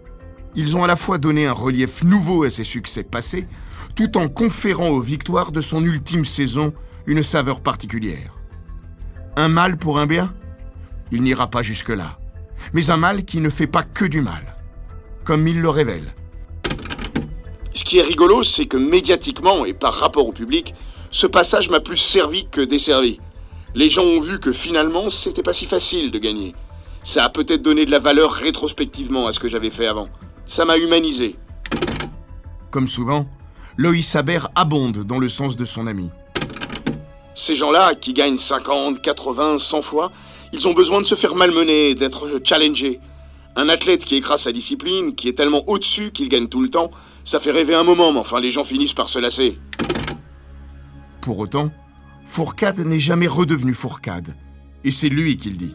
Ils 0.55 0.75
ont 0.75 0.84
à 0.84 0.88
la 0.88 0.98
fois 0.98 1.17
donné 1.17 1.46
un 1.46 1.53
relief 1.53 2.03
nouveau 2.03 2.43
à 2.43 2.50
ses 2.50 2.65
succès 2.65 3.03
passés, 3.03 3.48
tout 3.96 4.17
en 4.17 4.27
conférant 4.27 4.89
aux 4.89 5.00
victoires 5.00 5.53
de 5.53 5.62
son 5.62 5.84
ultime 5.84 6.25
saison 6.25 6.74
une 7.05 7.24
saveur 7.24 7.62
particulière. 7.62 8.38
Un 9.38 9.48
mal 9.48 9.77
pour 9.77 10.00
un 10.00 10.05
bien? 10.05 10.34
Il 11.12 11.24
n'ira 11.24 11.50
pas 11.50 11.62
jusque-là. 11.62 12.19
Mais 12.74 12.89
un 12.89 12.98
mal 12.98 13.24
qui 13.24 13.39
ne 13.39 13.50
fait 13.50 13.67
pas 13.67 13.84
que 13.84 14.05
du 14.05 14.22
mal, 14.22 14.58
comme 15.24 15.48
il 15.48 15.62
le 15.62 15.69
révèle. 15.69 16.13
Ce 17.74 17.86
qui 17.86 18.00
est 18.00 18.03
rigolo, 18.03 18.43
c'est 18.43 18.65
que 18.65 18.75
médiatiquement 18.75 19.63
et 19.63 19.74
par 19.74 19.93
rapport 19.93 20.27
au 20.27 20.34
public, 20.34 20.74
ce 21.12 21.27
passage 21.27 21.69
m'a 21.69 21.79
plus 21.79 21.98
servi 21.98 22.48
que 22.50 22.62
desservi. 22.62 23.19
Les 23.75 23.89
gens 23.89 24.03
ont 24.03 24.19
vu 24.19 24.39
que 24.39 24.51
finalement, 24.51 25.09
c'était 25.09 25.43
pas 25.43 25.53
si 25.53 25.65
facile 25.65 26.09
de 26.09 26.17
gagner. 26.17 26.55
Ça 27.03 27.23
a 27.23 27.29
peut-être 27.29 27.61
donné 27.61 27.85
de 27.85 27.91
la 27.91 27.99
valeur 27.99 28.31
rétrospectivement 28.31 29.27
à 29.27 29.33
ce 29.33 29.39
que 29.39 29.47
j'avais 29.47 29.69
fait 29.69 29.85
avant. 29.85 30.09
Ça 30.47 30.65
m'a 30.65 30.77
humanisé. 30.77 31.35
Comme 32.71 32.88
souvent, 32.88 33.27
Loïs 33.77 34.15
Haber 34.15 34.39
abonde 34.55 35.05
dans 35.05 35.19
le 35.19 35.29
sens 35.29 35.55
de 35.55 35.65
son 35.65 35.85
ami. 35.85 36.09
Ces 37.35 37.55
gens-là, 37.55 37.93
qui 37.95 38.13
gagnent 38.13 38.38
50, 38.38 39.01
80, 39.01 39.59
100 39.59 39.81
fois, 39.83 40.11
ils 40.51 40.67
ont 40.67 40.73
besoin 40.73 40.99
de 41.01 41.05
se 41.05 41.15
faire 41.15 41.35
malmener, 41.35 41.93
d'être 41.93 42.41
challengés. 42.43 42.99
Un 43.55 43.69
athlète 43.69 44.03
qui 44.03 44.15
écrase 44.15 44.41
sa 44.41 44.51
discipline, 44.51 45.15
qui 45.15 45.29
est 45.29 45.33
tellement 45.33 45.63
au-dessus 45.67 46.11
qu'il 46.11 46.27
gagne 46.27 46.47
tout 46.47 46.61
le 46.61 46.69
temps, 46.69 46.89
ça 47.23 47.39
fait 47.39 47.51
rêver 47.51 47.75
un 47.75 47.83
moment, 47.83 48.11
mais 48.11 48.19
enfin 48.19 48.39
les 48.39 48.51
gens 48.51 48.63
finissent 48.63 48.93
par 48.93 49.09
se 49.09 49.19
lasser. 49.19 49.59
Pour 51.21 51.38
autant, 51.38 51.71
Fourcade 52.29 52.77
n'est 52.81 53.00
jamais 53.00 53.27
redevenu 53.27 53.74
Fourcade. 53.74 54.36
Et 54.83 54.91
c'est 54.91 55.09
lui 55.09 55.36
qui 55.36 55.50
le 55.50 55.55
dit. 55.57 55.74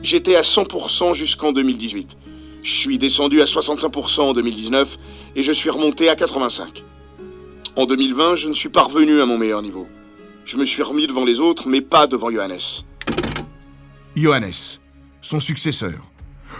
J'étais 0.00 0.36
à 0.36 0.42
100% 0.42 1.12
jusqu'en 1.12 1.52
2018. 1.52 2.16
Je 2.62 2.70
suis 2.70 2.98
descendu 2.98 3.42
à 3.42 3.46
65% 3.46 4.20
en 4.20 4.32
2019 4.32 4.96
et 5.34 5.42
je 5.42 5.50
suis 5.50 5.68
remonté 5.68 6.08
à 6.08 6.14
85. 6.14 6.84
En 7.74 7.84
2020, 7.84 8.36
je 8.36 8.48
ne 8.48 8.54
suis 8.54 8.68
pas 8.68 8.82
revenu 8.82 9.20
à 9.20 9.26
mon 9.26 9.38
meilleur 9.38 9.60
niveau. 9.60 9.88
Je 10.44 10.56
me 10.56 10.64
suis 10.64 10.84
remis 10.84 11.08
devant 11.08 11.24
les 11.24 11.40
autres, 11.40 11.66
mais 11.66 11.80
pas 11.80 12.06
devant 12.06 12.30
Johannes. 12.30 12.84
Johannes, 14.14 14.78
son 15.20 15.40
successeur. 15.40 16.12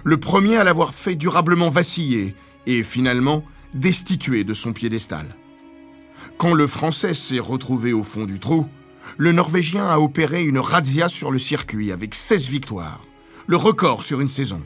Le 0.03 0.19
premier 0.19 0.57
à 0.57 0.65
l'avoir 0.65 0.95
fait 0.95 1.15
durablement 1.15 1.69
vaciller 1.69 2.35
et 2.67 2.83
finalement 2.83 3.45
destitué 3.73 4.43
de 4.43 4.53
son 4.53 4.73
piédestal. 4.73 5.37
Quand 6.39 6.55
le 6.55 6.67
Français 6.67 7.15
s'est 7.15 7.39
retrouvé 7.39 7.93
au 7.93 8.03
fond 8.03 8.25
du 8.25 8.41
trou, 8.41 8.67
le 9.17 9.33
Norvégien 9.33 9.87
a 9.87 9.99
opéré 9.99 10.45
une 10.45 10.59
razzia 10.59 11.09
sur 11.09 11.31
le 11.31 11.39
circuit 11.39 11.93
avec 11.93 12.15
16 12.15 12.49
victoires, 12.49 13.05
le 13.47 13.57
record 13.57 14.03
sur 14.03 14.21
une 14.21 14.29
saison. 14.29 14.63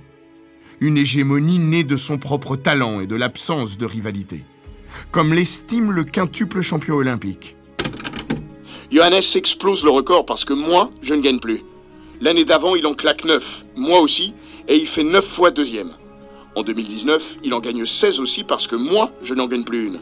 Une 0.80 0.98
hégémonie 0.98 1.58
née 1.58 1.84
de 1.84 1.96
son 1.96 2.18
propre 2.18 2.56
talent 2.56 3.00
et 3.00 3.06
de 3.06 3.14
l'absence 3.14 3.78
de 3.78 3.86
rivalité. 3.86 4.44
Comme 5.10 5.32
l'estime 5.32 5.92
le 5.92 6.04
quintuple 6.04 6.60
champion 6.60 6.96
olympique. 6.96 7.56
Johannes 8.90 9.22
explose 9.34 9.84
le 9.84 9.90
record 9.90 10.26
parce 10.26 10.44
que 10.44 10.52
moi, 10.52 10.90
je 11.02 11.14
ne 11.14 11.22
gagne 11.22 11.40
plus. 11.40 11.62
L'année 12.20 12.44
d'avant, 12.44 12.76
il 12.76 12.86
en 12.86 12.94
claque 12.94 13.24
9, 13.24 13.64
moi 13.76 14.00
aussi, 14.00 14.34
et 14.68 14.76
il 14.76 14.86
fait 14.86 15.02
9 15.02 15.24
fois 15.26 15.50
deuxième. 15.50 15.92
En 16.54 16.62
2019, 16.62 17.38
il 17.42 17.54
en 17.54 17.60
gagne 17.60 17.84
16 17.84 18.20
aussi 18.20 18.44
parce 18.44 18.66
que 18.66 18.76
moi, 18.76 19.10
je 19.22 19.34
n'en 19.34 19.48
gagne 19.48 19.64
plus 19.64 19.86
une. 19.86 20.00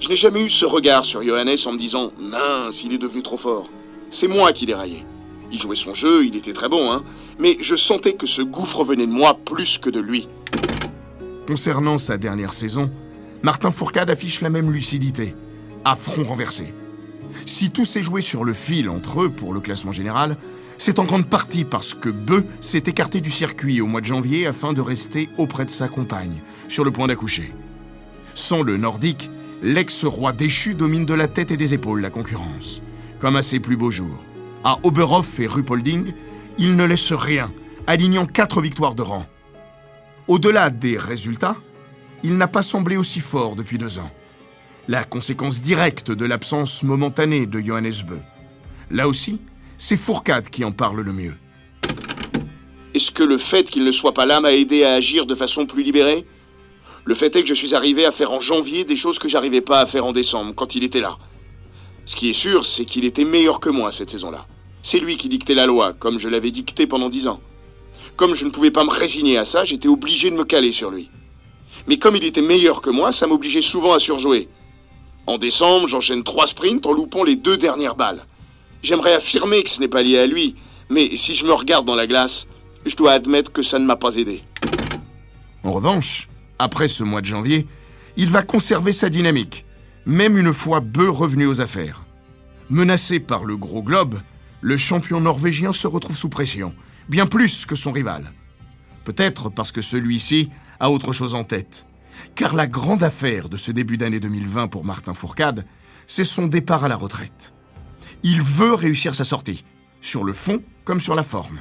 Je 0.00 0.08
n'ai 0.08 0.16
jamais 0.16 0.42
eu 0.42 0.48
ce 0.48 0.64
regard 0.64 1.04
sur 1.04 1.22
Johannes 1.24 1.56
en 1.66 1.72
me 1.72 1.78
disant 1.78 2.12
mince, 2.20 2.84
il 2.84 2.92
est 2.92 2.98
devenu 2.98 3.22
trop 3.22 3.36
fort. 3.36 3.68
C'est 4.10 4.28
moi 4.28 4.52
qui 4.52 4.64
déraillais. 4.64 5.04
Il 5.50 5.58
jouait 5.60 5.76
son 5.76 5.92
jeu, 5.92 6.24
il 6.24 6.36
était 6.36 6.52
très 6.52 6.68
bon, 6.68 6.92
hein, 6.92 7.02
mais 7.38 7.56
je 7.60 7.74
sentais 7.74 8.12
que 8.12 8.26
ce 8.26 8.42
gouffre 8.42 8.84
venait 8.84 9.06
de 9.06 9.12
moi 9.12 9.36
plus 9.44 9.78
que 9.78 9.90
de 9.90 9.98
lui. 9.98 10.28
Concernant 11.48 11.98
sa 11.98 12.16
dernière 12.16 12.52
saison, 12.52 12.90
Martin 13.42 13.72
Fourcade 13.72 14.10
affiche 14.10 14.40
la 14.40 14.50
même 14.50 14.70
lucidité, 14.70 15.34
à 15.84 15.96
front 15.96 16.22
renversé. 16.22 16.72
Si 17.44 17.70
tout 17.70 17.84
s'est 17.84 18.02
joué 18.02 18.22
sur 18.22 18.44
le 18.44 18.52
fil 18.52 18.88
entre 18.90 19.22
eux 19.22 19.30
pour 19.30 19.52
le 19.52 19.60
classement 19.60 19.92
général, 19.92 20.36
c'est 20.76 21.00
en 21.00 21.04
grande 21.04 21.26
partie 21.26 21.64
parce 21.64 21.94
que 21.94 22.08
Beu 22.08 22.44
s'est 22.60 22.84
écarté 22.86 23.20
du 23.20 23.32
circuit 23.32 23.80
au 23.80 23.86
mois 23.86 24.00
de 24.00 24.06
janvier 24.06 24.46
afin 24.46 24.72
de 24.72 24.80
rester 24.80 25.28
auprès 25.38 25.64
de 25.64 25.70
sa 25.70 25.88
compagne, 25.88 26.40
sur 26.68 26.84
le 26.84 26.92
point 26.92 27.08
d'accoucher. 27.08 27.52
Sans 28.34 28.62
le 28.62 28.76
nordique, 28.76 29.28
l'ex-roi 29.62 30.32
déchu 30.32 30.74
domine 30.74 31.06
de 31.06 31.14
la 31.14 31.28
tête 31.28 31.50
et 31.50 31.56
des 31.56 31.74
épaules 31.74 32.00
la 32.00 32.10
concurrence, 32.10 32.82
comme 33.18 33.36
à 33.36 33.42
ses 33.42 33.60
plus 33.60 33.76
beaux 33.76 33.90
jours. 33.90 34.22
À 34.64 34.78
Oberhof 34.82 35.40
et 35.40 35.46
Rupolding, 35.46 36.12
il 36.58 36.76
ne 36.76 36.84
laisse 36.84 37.12
rien, 37.12 37.52
alignant 37.86 38.26
quatre 38.26 38.60
victoires 38.60 38.94
de 38.94 39.02
rang. 39.02 39.26
Au-delà 40.26 40.70
des 40.70 40.98
résultats, 40.98 41.56
il 42.22 42.36
n'a 42.36 42.48
pas 42.48 42.62
semblé 42.62 42.96
aussi 42.96 43.20
fort 43.20 43.56
depuis 43.56 43.78
deux 43.78 43.98
ans. 43.98 44.10
La 44.88 45.04
conséquence 45.04 45.60
directe 45.60 46.10
de 46.10 46.24
l'absence 46.24 46.82
momentanée 46.82 47.46
de 47.46 47.60
Johannes 47.60 47.92
Beu. 48.06 48.20
Là 48.90 49.06
aussi, 49.06 49.40
c'est 49.76 49.96
Fourcade 49.96 50.48
qui 50.48 50.64
en 50.64 50.72
parle 50.72 51.00
le 51.00 51.12
mieux. 51.12 51.34
Est-ce 52.94 53.10
que 53.10 53.22
le 53.22 53.38
fait 53.38 53.70
qu'il 53.70 53.84
ne 53.84 53.90
soit 53.90 54.14
pas 54.14 54.26
là 54.26 54.40
m'a 54.40 54.52
aidé 54.52 54.82
à 54.82 54.94
agir 54.94 55.26
de 55.26 55.34
façon 55.34 55.66
plus 55.66 55.82
libérée 55.82 56.24
Le 57.08 57.14
fait 57.14 57.34
est 57.36 57.40
que 57.40 57.48
je 57.48 57.54
suis 57.54 57.74
arrivé 57.74 58.04
à 58.04 58.12
faire 58.12 58.32
en 58.32 58.40
janvier 58.40 58.84
des 58.84 58.94
choses 58.94 59.18
que 59.18 59.28
j'arrivais 59.28 59.62
pas 59.62 59.80
à 59.80 59.86
faire 59.86 60.04
en 60.04 60.12
décembre, 60.12 60.52
quand 60.54 60.74
il 60.74 60.84
était 60.84 61.00
là. 61.00 61.16
Ce 62.04 62.14
qui 62.14 62.28
est 62.28 62.34
sûr, 62.34 62.66
c'est 62.66 62.84
qu'il 62.84 63.06
était 63.06 63.24
meilleur 63.24 63.60
que 63.60 63.70
moi 63.70 63.92
cette 63.92 64.10
saison-là. 64.10 64.44
C'est 64.82 64.98
lui 64.98 65.16
qui 65.16 65.30
dictait 65.30 65.54
la 65.54 65.64
loi, 65.64 65.94
comme 65.94 66.18
je 66.18 66.28
l'avais 66.28 66.50
dicté 66.50 66.86
pendant 66.86 67.08
dix 67.08 67.26
ans. 67.26 67.40
Comme 68.16 68.34
je 68.34 68.44
ne 68.44 68.50
pouvais 68.50 68.70
pas 68.70 68.84
me 68.84 68.90
résigner 68.90 69.38
à 69.38 69.46
ça, 69.46 69.64
j'étais 69.64 69.88
obligé 69.88 70.30
de 70.30 70.36
me 70.36 70.44
caler 70.44 70.70
sur 70.70 70.90
lui. 70.90 71.08
Mais 71.86 71.96
comme 71.96 72.14
il 72.14 72.24
était 72.24 72.42
meilleur 72.42 72.82
que 72.82 72.90
moi, 72.90 73.10
ça 73.10 73.26
m'obligeait 73.26 73.62
souvent 73.62 73.94
à 73.94 73.98
surjouer. 74.00 74.50
En 75.26 75.38
décembre, 75.38 75.88
j'enchaîne 75.88 76.24
trois 76.24 76.46
sprints 76.46 76.84
en 76.84 76.92
loupant 76.92 77.24
les 77.24 77.36
deux 77.36 77.56
dernières 77.56 77.96
balles. 77.96 78.26
J'aimerais 78.82 79.14
affirmer 79.14 79.62
que 79.62 79.70
ce 79.70 79.80
n'est 79.80 79.88
pas 79.88 80.02
lié 80.02 80.18
à 80.18 80.26
lui, 80.26 80.56
mais 80.90 81.16
si 81.16 81.34
je 81.34 81.46
me 81.46 81.54
regarde 81.54 81.86
dans 81.86 81.96
la 81.96 82.06
glace, 82.06 82.46
je 82.84 82.96
dois 82.96 83.12
admettre 83.12 83.50
que 83.50 83.62
ça 83.62 83.78
ne 83.78 83.86
m'a 83.86 83.96
pas 83.96 84.16
aidé. 84.16 84.42
En 85.64 85.72
revanche, 85.72 86.28
après 86.58 86.88
ce 86.88 87.04
mois 87.04 87.20
de 87.20 87.26
janvier, 87.26 87.66
il 88.16 88.30
va 88.30 88.42
conserver 88.42 88.92
sa 88.92 89.10
dynamique, 89.10 89.64
même 90.06 90.36
une 90.36 90.52
fois 90.52 90.80
Beu 90.80 91.08
revenu 91.08 91.46
aux 91.46 91.60
affaires. 91.60 92.04
Menacé 92.70 93.20
par 93.20 93.44
le 93.44 93.56
gros 93.56 93.82
globe, 93.82 94.20
le 94.60 94.76
champion 94.76 95.20
norvégien 95.20 95.72
se 95.72 95.86
retrouve 95.86 96.16
sous 96.16 96.28
pression 96.28 96.74
bien 97.08 97.26
plus 97.26 97.66
que 97.66 97.74
son 97.74 97.92
rival. 97.92 98.32
Peut-être 99.04 99.48
parce 99.48 99.72
que 99.72 99.82
celui-ci 99.82 100.50
a 100.80 100.90
autre 100.90 101.12
chose 101.12 101.34
en 101.34 101.44
tête. 101.44 101.86
Car 102.34 102.54
la 102.54 102.66
grande 102.66 103.02
affaire 103.02 103.48
de 103.48 103.56
ce 103.56 103.72
début 103.72 103.96
d'année 103.96 104.20
2020 104.20 104.68
pour 104.68 104.84
Martin 104.84 105.14
Fourcade, 105.14 105.64
c'est 106.06 106.24
son 106.24 106.46
départ 106.46 106.84
à 106.84 106.88
la 106.88 106.96
retraite. 106.96 107.54
Il 108.22 108.42
veut 108.42 108.74
réussir 108.74 109.14
sa 109.14 109.24
sortie, 109.24 109.64
sur 110.00 110.24
le 110.24 110.32
fond 110.32 110.62
comme 110.84 111.00
sur 111.00 111.14
la 111.14 111.22
forme. 111.22 111.60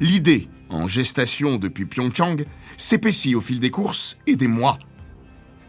L'idée, 0.00 0.48
en 0.70 0.86
gestation 0.86 1.56
depuis 1.56 1.84
Pyeongchang, 1.84 2.44
s'épaissit 2.76 3.34
au 3.34 3.40
fil 3.40 3.60
des 3.60 3.70
courses 3.70 4.18
et 4.26 4.36
des 4.36 4.46
mois. 4.46 4.78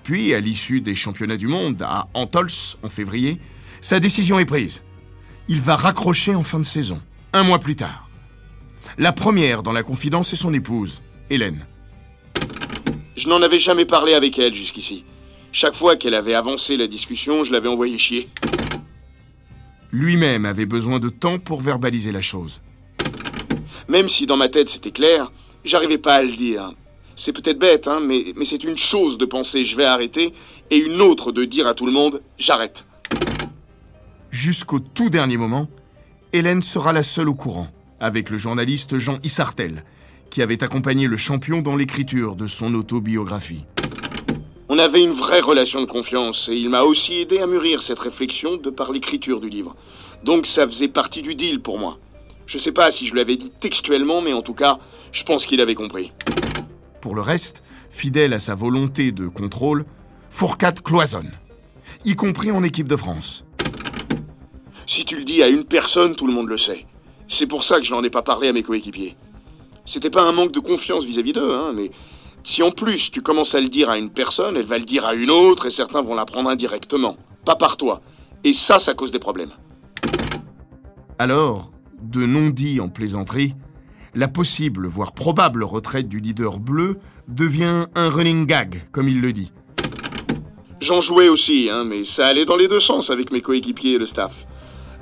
Puis, 0.03 0.33
à 0.33 0.39
l'issue 0.39 0.81
des 0.81 0.95
championnats 0.95 1.37
du 1.37 1.47
monde 1.47 1.81
à 1.81 2.07
Antols 2.13 2.77
en 2.83 2.89
février, 2.89 3.39
sa 3.81 3.99
décision 3.99 4.39
est 4.39 4.45
prise. 4.45 4.83
Il 5.47 5.59
va 5.59 5.75
raccrocher 5.75 6.35
en 6.35 6.43
fin 6.43 6.59
de 6.59 6.65
saison, 6.65 7.01
un 7.33 7.43
mois 7.43 7.59
plus 7.59 7.75
tard. 7.75 8.07
La 8.97 9.11
première 9.11 9.63
dans 9.63 9.71
la 9.71 9.83
confidence 9.83 10.33
est 10.33 10.37
son 10.37 10.53
épouse, 10.53 11.01
Hélène. 11.29 11.65
Je 13.15 13.27
n'en 13.27 13.41
avais 13.41 13.59
jamais 13.59 13.85
parlé 13.85 14.13
avec 14.13 14.39
elle 14.39 14.53
jusqu'ici. 14.53 15.03
Chaque 15.51 15.75
fois 15.75 15.97
qu'elle 15.97 16.13
avait 16.13 16.33
avancé 16.33 16.77
la 16.77 16.87
discussion, 16.87 17.43
je 17.43 17.51
l'avais 17.51 17.67
envoyé 17.67 17.97
chier. 17.97 18.29
Lui-même 19.91 20.45
avait 20.45 20.65
besoin 20.65 20.99
de 20.99 21.09
temps 21.09 21.37
pour 21.37 21.61
verbaliser 21.61 22.11
la 22.11 22.21
chose. 22.21 22.61
Même 23.91 24.07
si 24.07 24.25
dans 24.25 24.37
ma 24.37 24.47
tête 24.47 24.69
c'était 24.69 24.91
clair, 24.91 25.33
j'arrivais 25.65 25.97
pas 25.97 26.13
à 26.13 26.21
le 26.21 26.31
dire. 26.31 26.71
C'est 27.17 27.33
peut-être 27.33 27.59
bête, 27.59 27.89
hein, 27.89 27.99
mais, 27.99 28.27
mais 28.37 28.45
c'est 28.45 28.63
une 28.63 28.77
chose 28.77 29.17
de 29.17 29.25
penser 29.25 29.65
je 29.65 29.75
vais 29.75 29.83
arrêter 29.83 30.33
et 30.69 30.77
une 30.77 31.01
autre 31.01 31.33
de 31.33 31.43
dire 31.43 31.67
à 31.67 31.73
tout 31.73 31.85
le 31.85 31.91
monde 31.91 32.21
j'arrête. 32.39 32.85
Jusqu'au 34.29 34.79
tout 34.79 35.09
dernier 35.09 35.35
moment, 35.35 35.67
Hélène 36.31 36.61
sera 36.61 36.93
la 36.93 37.03
seule 37.03 37.27
au 37.27 37.35
courant 37.35 37.67
avec 37.99 38.29
le 38.29 38.37
journaliste 38.37 38.97
Jean 38.97 39.17
Issartel, 39.25 39.83
qui 40.29 40.41
avait 40.41 40.63
accompagné 40.63 41.05
le 41.05 41.17
champion 41.17 41.61
dans 41.61 41.75
l'écriture 41.75 42.37
de 42.37 42.47
son 42.47 42.73
autobiographie. 42.75 43.65
On 44.69 44.79
avait 44.79 45.03
une 45.03 45.11
vraie 45.11 45.41
relation 45.41 45.81
de 45.81 45.85
confiance 45.85 46.47
et 46.47 46.55
il 46.55 46.69
m'a 46.69 46.83
aussi 46.83 47.15
aidé 47.15 47.39
à 47.39 47.45
mûrir 47.45 47.81
cette 47.81 47.99
réflexion 47.99 48.55
de 48.55 48.69
par 48.69 48.93
l'écriture 48.93 49.41
du 49.41 49.49
livre. 49.49 49.75
Donc 50.23 50.47
ça 50.47 50.65
faisait 50.65 50.87
partie 50.87 51.21
du 51.21 51.35
deal 51.35 51.59
pour 51.59 51.77
moi. 51.77 51.97
Je 52.45 52.57
sais 52.57 52.71
pas 52.71 52.91
si 52.91 53.07
je 53.07 53.15
l'avais 53.15 53.37
dit 53.37 53.51
textuellement, 53.59 54.21
mais 54.21 54.33
en 54.33 54.41
tout 54.41 54.53
cas, 54.53 54.79
je 55.11 55.23
pense 55.23 55.45
qu'il 55.45 55.61
avait 55.61 55.75
compris. 55.75 56.11
Pour 57.01 57.15
le 57.15 57.21
reste, 57.21 57.63
fidèle 57.89 58.33
à 58.33 58.39
sa 58.39 58.55
volonté 58.55 59.11
de 59.11 59.27
contrôle, 59.27 59.85
Fourcade 60.29 60.81
cloisonne, 60.81 61.31
y 62.05 62.15
compris 62.15 62.51
en 62.51 62.63
équipe 62.63 62.87
de 62.87 62.95
France. 62.95 63.43
Si 64.87 65.05
tu 65.05 65.17
le 65.17 65.23
dis 65.23 65.43
à 65.43 65.47
une 65.47 65.65
personne, 65.65 66.15
tout 66.15 66.27
le 66.27 66.33
monde 66.33 66.47
le 66.47 66.57
sait. 66.57 66.85
C'est 67.27 67.47
pour 67.47 67.63
ça 67.63 67.79
que 67.79 67.85
je 67.85 67.91
n'en 67.91 68.03
ai 68.03 68.09
pas 68.09 68.21
parlé 68.21 68.49
à 68.49 68.53
mes 68.53 68.63
coéquipiers. 68.63 69.15
C'était 69.85 70.09
pas 70.09 70.23
un 70.23 70.31
manque 70.31 70.51
de 70.51 70.59
confiance 70.59 71.05
vis-à-vis 71.05 71.33
d'eux, 71.33 71.53
hein, 71.53 71.71
mais 71.73 71.91
si 72.43 72.63
en 72.63 72.71
plus 72.71 73.11
tu 73.11 73.21
commences 73.21 73.55
à 73.55 73.61
le 73.61 73.69
dire 73.69 73.89
à 73.89 73.97
une 73.97 74.09
personne, 74.09 74.57
elle 74.57 74.65
va 74.65 74.77
le 74.77 74.85
dire 74.85 75.05
à 75.05 75.13
une 75.13 75.29
autre 75.29 75.67
et 75.67 75.71
certains 75.71 76.01
vont 76.01 76.15
l'apprendre 76.15 76.49
indirectement, 76.49 77.17
pas 77.45 77.55
par 77.55 77.77
toi. 77.77 78.01
Et 78.43 78.53
ça, 78.53 78.79
ça 78.79 78.93
cause 78.93 79.11
des 79.11 79.19
problèmes. 79.19 79.51
Alors, 81.19 81.71
de 82.01 82.25
non-dit 82.25 82.79
en 82.79 82.89
plaisanterie, 82.89 83.55
la 84.13 84.27
possible, 84.27 84.87
voire 84.87 85.13
probable 85.13 85.63
retraite 85.63 86.09
du 86.09 86.19
leader 86.19 86.59
bleu 86.59 86.99
devient 87.27 87.85
un 87.95 88.09
running 88.09 88.45
gag, 88.45 88.87
comme 88.91 89.07
il 89.07 89.21
le 89.21 89.31
dit. 89.31 89.51
J'en 90.81 90.99
jouais 90.99 91.29
aussi, 91.29 91.69
hein, 91.71 91.85
mais 91.85 92.03
ça 92.03 92.27
allait 92.27 92.45
dans 92.45 92.57
les 92.57 92.67
deux 92.67 92.79
sens 92.79 93.09
avec 93.09 93.31
mes 93.31 93.41
coéquipiers 93.41 93.93
et 93.93 93.97
le 93.97 94.05
staff. 94.05 94.47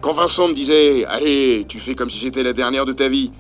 Quand 0.02 0.14
Vincent 0.14 0.48
me 0.50 0.54
disait 0.54 1.06
Allez, 1.06 1.66
tu 1.68 1.80
fais 1.80 1.96
comme 1.96 2.10
si 2.10 2.20
c'était 2.20 2.44
la 2.44 2.54
dernière 2.54 2.86
de 2.86 2.94
ta 2.94 3.08
vie, 3.10 3.32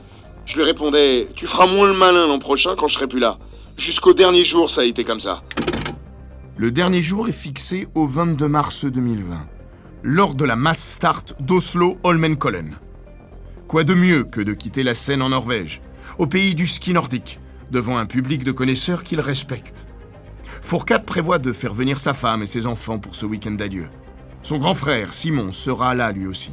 je 0.45 0.55
lui 0.55 0.63
répondais 0.63 1.27
Tu 1.35 1.45
feras 1.45 1.67
moins 1.67 1.87
le 1.87 1.93
malin 1.93 2.27
l'an 2.27 2.39
prochain 2.39 2.75
quand 2.77 2.87
je 2.87 2.95
serai 2.95 3.07
plus 3.07 3.19
là. 3.19 3.37
Jusqu'au 3.77 4.13
dernier 4.13 4.43
jour, 4.43 4.69
ça 4.69 4.81
a 4.81 4.85
été 4.85 5.03
comme 5.03 5.19
ça. 5.19 5.43
Le 6.57 6.71
dernier 6.71 7.01
jour 7.01 7.29
est 7.29 7.33
fixé 7.33 7.87
au 7.93 8.05
22 8.07 8.47
mars 8.47 8.85
2020, 8.85 9.47
lors 10.03 10.33
de 10.33 10.45
la 10.45 10.55
mass 10.55 10.79
start 10.79 11.35
d'Oslo 11.39 11.97
Holmenkollen. 12.03 12.77
Quoi 13.69 13.83
de 13.83 13.93
mieux 13.93 14.23
que 14.23 14.41
de 14.41 14.53
quitter 14.53 14.81
la 14.81 14.95
scène 14.95 15.21
en 15.21 15.29
Norvège, 15.29 15.83
au 16.17 16.25
pays 16.25 16.55
du 16.55 16.65
ski 16.65 16.91
nordique, 16.91 17.39
devant 17.69 17.99
un 17.99 18.07
public 18.07 18.43
de 18.43 18.51
connaisseurs 18.51 19.03
qu'il 19.03 19.21
respecte? 19.21 19.85
Fourcade 20.63 21.05
prévoit 21.05 21.37
de 21.37 21.53
faire 21.53 21.75
venir 21.75 21.99
sa 21.99 22.15
femme 22.15 22.41
et 22.41 22.47
ses 22.47 22.65
enfants 22.65 22.97
pour 22.97 23.13
ce 23.13 23.27
week-end 23.27 23.51
d'adieu. 23.51 23.87
Son 24.41 24.57
grand 24.57 24.73
frère, 24.73 25.13
Simon, 25.13 25.51
sera 25.51 25.93
là 25.93 26.11
lui 26.11 26.25
aussi. 26.25 26.51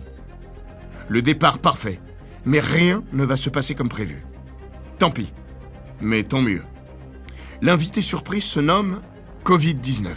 Le 1.08 1.22
départ 1.22 1.58
parfait, 1.58 2.00
mais 2.44 2.60
rien 2.60 3.02
ne 3.14 3.24
va 3.24 3.38
se 3.38 3.48
passer 3.48 3.74
comme 3.74 3.88
prévu. 3.88 4.22
Tant 4.98 5.10
pis, 5.10 5.32
mais 6.02 6.22
tant 6.22 6.42
mieux. 6.42 6.64
L'invité 7.62 8.02
surprise 8.02 8.44
se 8.44 8.60
nomme 8.60 9.00
Covid-19. 9.42 10.16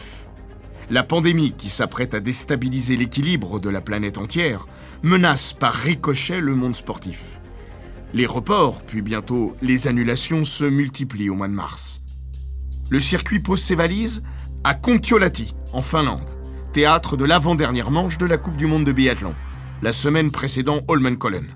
La 0.89 1.04
pandémie 1.04 1.52
qui 1.52 1.69
s'apprête 1.69 2.13
à 2.13 2.19
déstabiliser 2.19 2.97
l'équilibre 2.97 3.60
de 3.60 3.69
la 3.69 3.82
planète 3.82 4.17
entière 4.17 4.65
menace 5.04 5.54
par 5.54 5.73
ricochet 5.73 6.39
le 6.39 6.56
monde 6.56 6.75
sportif. 6.75 7.39
Les 8.13 8.25
reports, 8.25 8.82
puis 8.82 9.04
bientôt 9.04 9.56
les 9.62 9.88
annulations 9.88 10.43
se 10.43 10.65
multiplient 10.65 11.30
au 11.30 11.36
mois 11.36 11.47
de 11.47 11.54
mars. 11.54 12.02
Le 12.89 12.99
circuit 12.99 13.39
pose 13.39 13.62
ses 13.62 13.75
valises 13.75 14.23
à 14.63 14.73
Kontiolahti, 14.73 15.54
en 15.73 15.84
Finlande 15.84 16.28
théâtre 16.71 17.17
de 17.17 17.25
l'avant-dernière 17.25 17.89
manche 17.89 18.17
de 18.17 18.25
la 18.25 18.38
Coupe 18.38 18.56
du 18.56 18.67
Monde 18.67 18.86
de 18.86 18.91
biathlon, 18.91 19.34
la 19.82 19.91
semaine 19.91 20.30
précédant 20.30 20.82
Holmenkollen. 20.88 21.47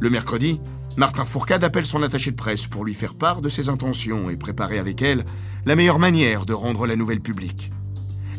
Le 0.00 0.10
mercredi, 0.10 0.60
Martin 0.96 1.24
Fourcade 1.24 1.64
appelle 1.64 1.84
son 1.84 2.02
attaché 2.02 2.30
de 2.30 2.36
presse 2.36 2.66
pour 2.66 2.84
lui 2.84 2.94
faire 2.94 3.14
part 3.14 3.42
de 3.42 3.48
ses 3.48 3.68
intentions 3.68 4.30
et 4.30 4.36
préparer 4.36 4.78
avec 4.78 5.02
elle 5.02 5.24
la 5.66 5.76
meilleure 5.76 5.98
manière 5.98 6.46
de 6.46 6.54
rendre 6.54 6.86
la 6.86 6.96
nouvelle 6.96 7.20
publique. 7.20 7.70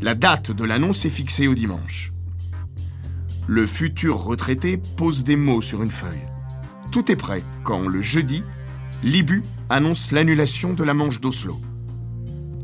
La 0.02 0.14
date 0.14 0.52
de 0.52 0.64
l'annonce 0.66 1.06
est 1.06 1.10
fixée 1.10 1.48
au 1.48 1.56
dimanche. 1.56 2.12
Le 3.48 3.66
futur 3.66 4.18
retraité 4.18 4.78
pose 4.78 5.24
des 5.24 5.38
mots 5.38 5.62
sur 5.62 5.84
une 5.84 5.92
feuille. 5.92 6.28
Tout 6.92 7.12
est 7.12 7.16
prêt 7.16 7.44
quand, 7.64 7.88
le 7.88 8.02
jeudi, 8.02 8.44
l'IBU 9.04 9.44
annonce 9.70 10.12
l'annulation 10.12 10.74
de 10.74 10.84
la 10.84 10.94
manche 10.94 11.22
d'Oslo. 11.22 11.62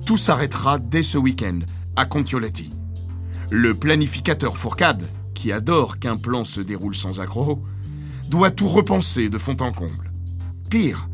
Tout 0.06 0.18
s'arrêtera 0.18 0.78
dès 0.78 1.04
ce 1.04 1.18
week-end 1.18 1.60
à 1.96 2.06
Kontiolahti. 2.06 2.70
Le 3.50 3.76
planificateur 3.76 4.58
Fourcade, 4.58 5.08
qui 5.34 5.52
adore 5.52 6.00
qu'un 6.00 6.18
plan 6.18 6.44
se 6.44 6.62
déroule 6.62 6.96
sans 6.96 7.22
accroc, 7.22 7.64
doit 8.28 8.52
tout 8.52 8.68
repenser 8.68 9.30
de 9.30 9.38
fond 9.38 9.58
en 9.62 9.72
comble. 9.72 10.12
Pire, 10.70 11.10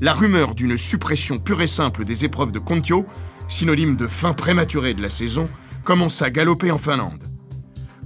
la 0.00 0.14
rumeur 0.14 0.54
d'une 0.54 0.76
suppression 0.76 1.38
pure 1.38 1.62
et 1.62 1.66
simple 1.66 2.04
des 2.04 2.24
épreuves 2.24 2.52
de 2.52 2.58
Kontio, 2.58 3.06
synonyme 3.50 3.96
de 3.96 4.06
fin 4.06 4.32
prématurée 4.32 4.94
de 4.94 5.02
la 5.02 5.10
saison, 5.10 5.44
commence 5.84 6.22
à 6.22 6.30
galoper 6.30 6.70
en 6.70 6.78
Finlande. 6.78 7.22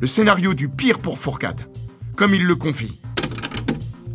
Le 0.00 0.06
scénario 0.06 0.54
du 0.54 0.68
pire 0.68 0.98
pour 0.98 1.18
Fourcade, 1.18 1.68
comme 2.16 2.34
il 2.34 2.44
le 2.44 2.56
confie. 2.56 3.00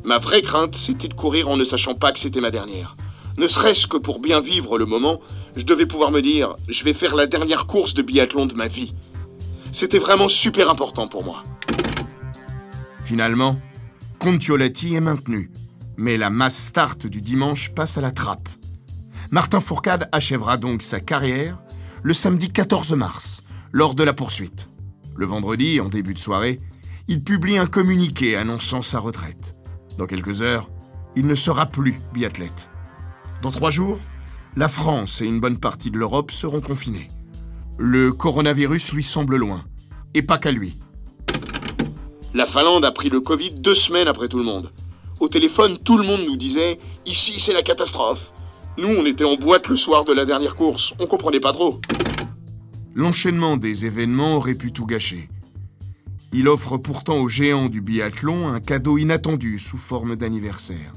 Ma 0.03 0.17
vraie 0.17 0.41
crainte, 0.41 0.75
c'était 0.75 1.07
de 1.07 1.13
courir 1.13 1.49
en 1.49 1.57
ne 1.57 1.63
sachant 1.63 1.93
pas 1.93 2.11
que 2.11 2.19
c'était 2.19 2.41
ma 2.41 2.51
dernière. 2.51 2.97
Ne 3.37 3.47
serait-ce 3.47 3.87
que 3.87 3.97
pour 3.97 4.19
bien 4.19 4.41
vivre 4.41 4.77
le 4.77 4.85
moment, 4.85 5.21
je 5.55 5.63
devais 5.63 5.85
pouvoir 5.85 6.11
me 6.11 6.21
dire, 6.21 6.55
je 6.67 6.83
vais 6.83 6.93
faire 6.93 7.15
la 7.15 7.27
dernière 7.27 7.67
course 7.67 7.93
de 7.93 8.01
biathlon 8.01 8.45
de 8.45 8.55
ma 8.55 8.67
vie. 8.67 8.93
C'était 9.71 9.99
vraiment 9.99 10.27
super 10.27 10.69
important 10.69 11.07
pour 11.07 11.23
moi. 11.23 11.43
Finalement, 13.01 13.59
Contiolati 14.17 14.95
est 14.95 15.01
maintenu, 15.01 15.51
mais 15.95 16.17
la 16.17 16.29
masse 16.29 16.57
start 16.57 17.07
du 17.07 17.21
dimanche 17.21 17.69
passe 17.69 17.97
à 17.97 18.01
la 18.01 18.11
trappe. 18.11 18.49
Martin 19.31 19.59
Fourcade 19.59 20.09
achèvera 20.11 20.57
donc 20.57 20.81
sa 20.81 20.99
carrière 20.99 21.59
le 22.01 22.13
samedi 22.13 22.49
14 22.49 22.93
mars, 22.93 23.43
lors 23.71 23.93
de 23.93 24.03
la 24.03 24.13
poursuite. 24.13 24.69
Le 25.15 25.27
vendredi, 25.27 25.79
en 25.79 25.87
début 25.87 26.15
de 26.15 26.19
soirée, 26.19 26.59
il 27.07 27.23
publie 27.23 27.59
un 27.59 27.67
communiqué 27.67 28.35
annonçant 28.35 28.81
sa 28.81 28.97
retraite. 28.97 29.55
Dans 29.99 30.07
quelques 30.07 30.41
heures, 30.41 30.67
il 31.15 31.27
ne 31.27 31.35
sera 31.35 31.67
plus 31.67 31.99
biathlète. 32.11 32.71
Dans 33.43 33.51
trois 33.51 33.69
jours, 33.69 33.99
la 34.55 34.67
France 34.67 35.21
et 35.21 35.25
une 35.25 35.39
bonne 35.39 35.59
partie 35.59 35.91
de 35.91 35.99
l'Europe 35.99 36.31
seront 36.31 36.61
confinés. 36.61 37.09
Le 37.77 38.11
coronavirus 38.11 38.93
lui 38.93 39.03
semble 39.03 39.35
loin, 39.35 39.63
et 40.15 40.23
pas 40.23 40.39
qu'à 40.39 40.51
lui. 40.51 40.79
La 42.33 42.47
Finlande 42.47 42.85
a 42.85 42.91
pris 42.91 43.09
le 43.09 43.21
Covid 43.21 43.51
deux 43.51 43.75
semaines 43.75 44.07
après 44.07 44.27
tout 44.27 44.39
le 44.39 44.43
monde. 44.43 44.71
Au 45.19 45.27
téléphone, 45.27 45.77
tout 45.77 45.97
le 45.97 46.03
monde 46.03 46.21
nous 46.25 46.37
disait 46.37 46.79
Ici, 47.05 47.39
c'est 47.39 47.53
la 47.53 47.61
catastrophe. 47.61 48.31
Nous, 48.79 48.87
on 48.87 49.05
était 49.05 49.25
en 49.25 49.35
boîte 49.35 49.67
le 49.67 49.75
soir 49.75 50.05
de 50.05 50.13
la 50.13 50.23
dernière 50.23 50.55
course. 50.55 50.93
On 50.99 51.05
comprenait 51.05 51.41
pas 51.41 51.51
trop. 51.51 51.81
L'enchaînement 52.95 53.57
des 53.57 53.85
événements 53.85 54.37
aurait 54.37 54.55
pu 54.55 54.71
tout 54.71 54.85
gâcher. 54.85 55.27
Il 56.31 56.47
offre 56.47 56.77
pourtant 56.77 57.17
aux 57.17 57.27
géants 57.27 57.67
du 57.67 57.81
biathlon 57.81 58.47
un 58.47 58.61
cadeau 58.61 58.97
inattendu 58.97 59.59
sous 59.59 59.77
forme 59.77 60.15
d'anniversaire. 60.15 60.93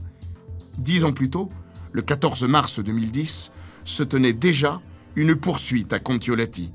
Dix 0.78 1.04
ans 1.04 1.12
plus 1.12 1.28
tôt, 1.28 1.50
le 1.90 2.02
14 2.02 2.44
mars 2.44 2.78
2010, 2.78 3.50
se 3.82 4.04
tenait 4.04 4.32
déjà 4.32 4.80
une 5.16 5.34
poursuite 5.34 5.92
à 5.92 5.98
Contiolati. 5.98 6.70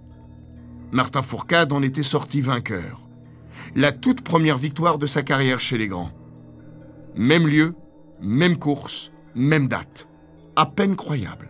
Martin 0.92 1.22
Fourcade 1.22 1.72
en 1.72 1.84
était 1.84 2.04
sorti 2.04 2.42
vainqueur. 2.42 3.00
La 3.76 3.94
toute 3.94 4.24
première 4.24 4.58
victoire 4.58 4.98
de 4.98 5.08
sa 5.08 5.24
carrière 5.24 5.62
chez 5.62 5.78
les 5.78 5.88
grands. 5.88 6.12
Même 7.16 7.48
lieu, 7.48 7.76
même 8.20 8.58
course, 8.58 9.14
même 9.36 9.68
date 9.68 10.07
à 10.58 10.66
peine 10.66 10.96
croyable. 10.96 11.50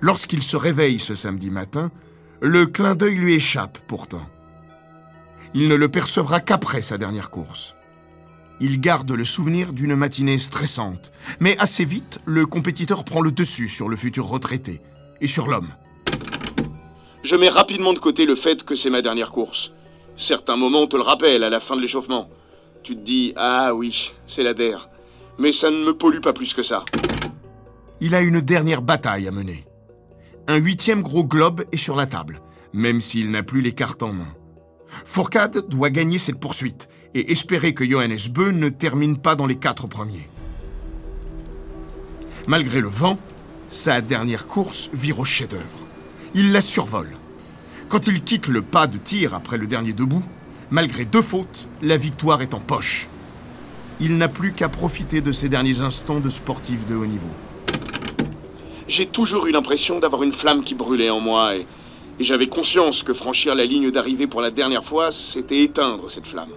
Lorsqu'il 0.00 0.42
se 0.42 0.56
réveille 0.56 0.98
ce 0.98 1.14
samedi 1.14 1.50
matin, 1.50 1.90
le 2.40 2.66
clin 2.66 2.94
d'œil 2.94 3.16
lui 3.16 3.34
échappe 3.34 3.78
pourtant. 3.88 4.26
Il 5.54 5.68
ne 5.68 5.74
le 5.74 5.88
percevra 5.88 6.40
qu'après 6.40 6.82
sa 6.82 6.98
dernière 6.98 7.30
course. 7.30 7.74
Il 8.60 8.78
garde 8.78 9.10
le 9.10 9.24
souvenir 9.24 9.72
d'une 9.72 9.96
matinée 9.96 10.36
stressante, 10.36 11.12
mais 11.40 11.56
assez 11.58 11.86
vite, 11.86 12.20
le 12.26 12.44
compétiteur 12.44 13.04
prend 13.04 13.22
le 13.22 13.32
dessus 13.32 13.68
sur 13.68 13.88
le 13.88 13.96
futur 13.96 14.26
retraité 14.26 14.82
et 15.22 15.26
sur 15.26 15.48
l'homme. 15.48 15.70
Je 17.22 17.36
mets 17.36 17.48
rapidement 17.48 17.94
de 17.94 17.98
côté 17.98 18.26
le 18.26 18.34
fait 18.34 18.64
que 18.64 18.76
c'est 18.76 18.90
ma 18.90 19.00
dernière 19.00 19.30
course. 19.30 19.72
Certains 20.18 20.56
moments 20.56 20.86
te 20.86 20.96
le 20.96 21.02
rappellent 21.02 21.44
à 21.44 21.50
la 21.50 21.60
fin 21.60 21.74
de 21.74 21.80
l'échauffement. 21.80 22.28
Tu 22.82 22.96
te 22.96 23.00
dis, 23.00 23.32
ah 23.36 23.74
oui, 23.74 24.12
c'est 24.26 24.42
la 24.42 24.52
der. 24.52 24.90
Mais 25.38 25.52
ça 25.52 25.70
ne 25.70 25.84
me 25.84 25.94
pollue 25.94 26.20
pas 26.20 26.34
plus 26.34 26.52
que 26.52 26.62
ça 26.62 26.84
il 28.00 28.14
a 28.14 28.22
une 28.22 28.40
dernière 28.40 28.82
bataille 28.82 29.28
à 29.28 29.30
mener. 29.30 29.66
Un 30.48 30.56
huitième 30.56 31.02
gros 31.02 31.24
globe 31.24 31.64
est 31.70 31.76
sur 31.76 31.96
la 31.96 32.06
table, 32.06 32.40
même 32.72 33.00
s'il 33.00 33.30
n'a 33.30 33.42
plus 33.42 33.60
les 33.60 33.72
cartes 33.72 34.02
en 34.02 34.12
main. 34.12 34.34
Fourcade 35.04 35.68
doit 35.68 35.90
gagner 35.90 36.18
cette 36.18 36.40
poursuite 36.40 36.88
et 37.14 37.30
espérer 37.30 37.74
que 37.74 37.84
Johannes 37.84 38.16
Beu 38.30 38.50
ne 38.50 38.68
termine 38.70 39.18
pas 39.18 39.36
dans 39.36 39.46
les 39.46 39.56
quatre 39.56 39.86
premiers. 39.86 40.28
Malgré 42.46 42.80
le 42.80 42.88
vent, 42.88 43.18
sa 43.68 44.00
dernière 44.00 44.46
course 44.46 44.90
vire 44.94 45.20
au 45.20 45.24
chef-d'œuvre. 45.24 45.62
Il 46.34 46.52
la 46.52 46.62
survole. 46.62 47.10
Quand 47.88 48.06
il 48.06 48.22
quitte 48.22 48.48
le 48.48 48.62
pas 48.62 48.86
de 48.86 48.98
tir 48.98 49.34
après 49.34 49.58
le 49.58 49.66
dernier 49.66 49.92
debout, 49.92 50.22
malgré 50.70 51.04
deux 51.04 51.22
fautes, 51.22 51.68
la 51.82 51.96
victoire 51.96 52.40
est 52.40 52.54
en 52.54 52.60
poche. 52.60 53.08
Il 54.00 54.16
n'a 54.16 54.28
plus 54.28 54.52
qu'à 54.52 54.68
profiter 54.68 55.20
de 55.20 55.32
ces 55.32 55.48
derniers 55.48 55.82
instants 55.82 56.20
de 56.20 56.30
sportif 56.30 56.86
de 56.86 56.96
haut 56.96 57.06
niveau 57.06 57.28
j'ai 58.90 59.06
toujours 59.06 59.46
eu 59.46 59.52
l'impression 59.52 60.00
d'avoir 60.00 60.24
une 60.24 60.32
flamme 60.32 60.64
qui 60.64 60.74
brûlait 60.74 61.10
en 61.10 61.20
moi 61.20 61.56
et, 61.56 61.66
j'avais 62.18 62.48
conscience 62.48 63.02
que 63.02 63.14
franchir 63.14 63.54
la 63.54 63.64
ligne 63.64 63.90
d'arrivée 63.90 64.26
pour 64.26 64.42
la 64.42 64.50
dernière 64.50 64.84
fois, 64.84 65.10
c'était 65.10 65.62
éteindre 65.62 66.10
cette 66.10 66.26
flamme. 66.26 66.50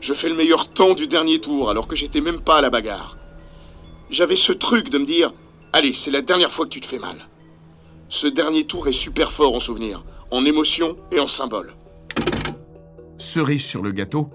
Je 0.00 0.14
fais 0.14 0.28
le 0.28 0.34
meilleur 0.34 0.68
temps 0.68 0.94
du 0.94 1.06
dernier 1.06 1.38
tour 1.38 1.70
alors 1.70 1.86
que 1.86 1.94
j'étais 1.94 2.20
même 2.20 2.40
pas 2.40 2.56
à 2.56 2.60
la 2.60 2.70
bagarre. 2.70 3.16
J'avais 4.10 4.34
ce 4.34 4.50
truc 4.50 4.88
de 4.88 4.98
me 4.98 5.04
dire 5.04 5.32
Allez, 5.72 5.92
c'est 5.92 6.10
la 6.10 6.22
dernière 6.22 6.50
fois 6.50 6.64
que 6.64 6.70
tu 6.70 6.80
te 6.80 6.86
fais 6.86 6.98
mal. 6.98 7.28
Ce 8.08 8.26
dernier 8.26 8.64
tour 8.64 8.88
est 8.88 8.92
super 8.92 9.30
fort 9.30 9.54
en 9.54 9.60
souvenir, 9.60 10.02
en 10.32 10.44
émotion 10.44 10.96
et 11.12 11.20
en 11.20 11.28
symbole. 11.28 11.72
Cerise 13.18 13.64
sur 13.64 13.84
le 13.84 13.92
gâteau, 13.92 14.28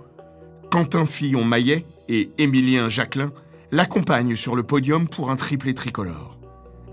Quentin 0.72 1.06
Fillon-Maillet 1.06 1.86
et 2.08 2.30
Émilien 2.38 2.88
Jacquelin 2.88 3.34
l'accompagnent 3.72 4.38
sur 4.38 4.56
le 4.56 4.64
podium 4.64 5.10
pour 5.10 5.32
un 5.32 5.36
triplé 5.36 5.74
tricolore. 5.74 6.38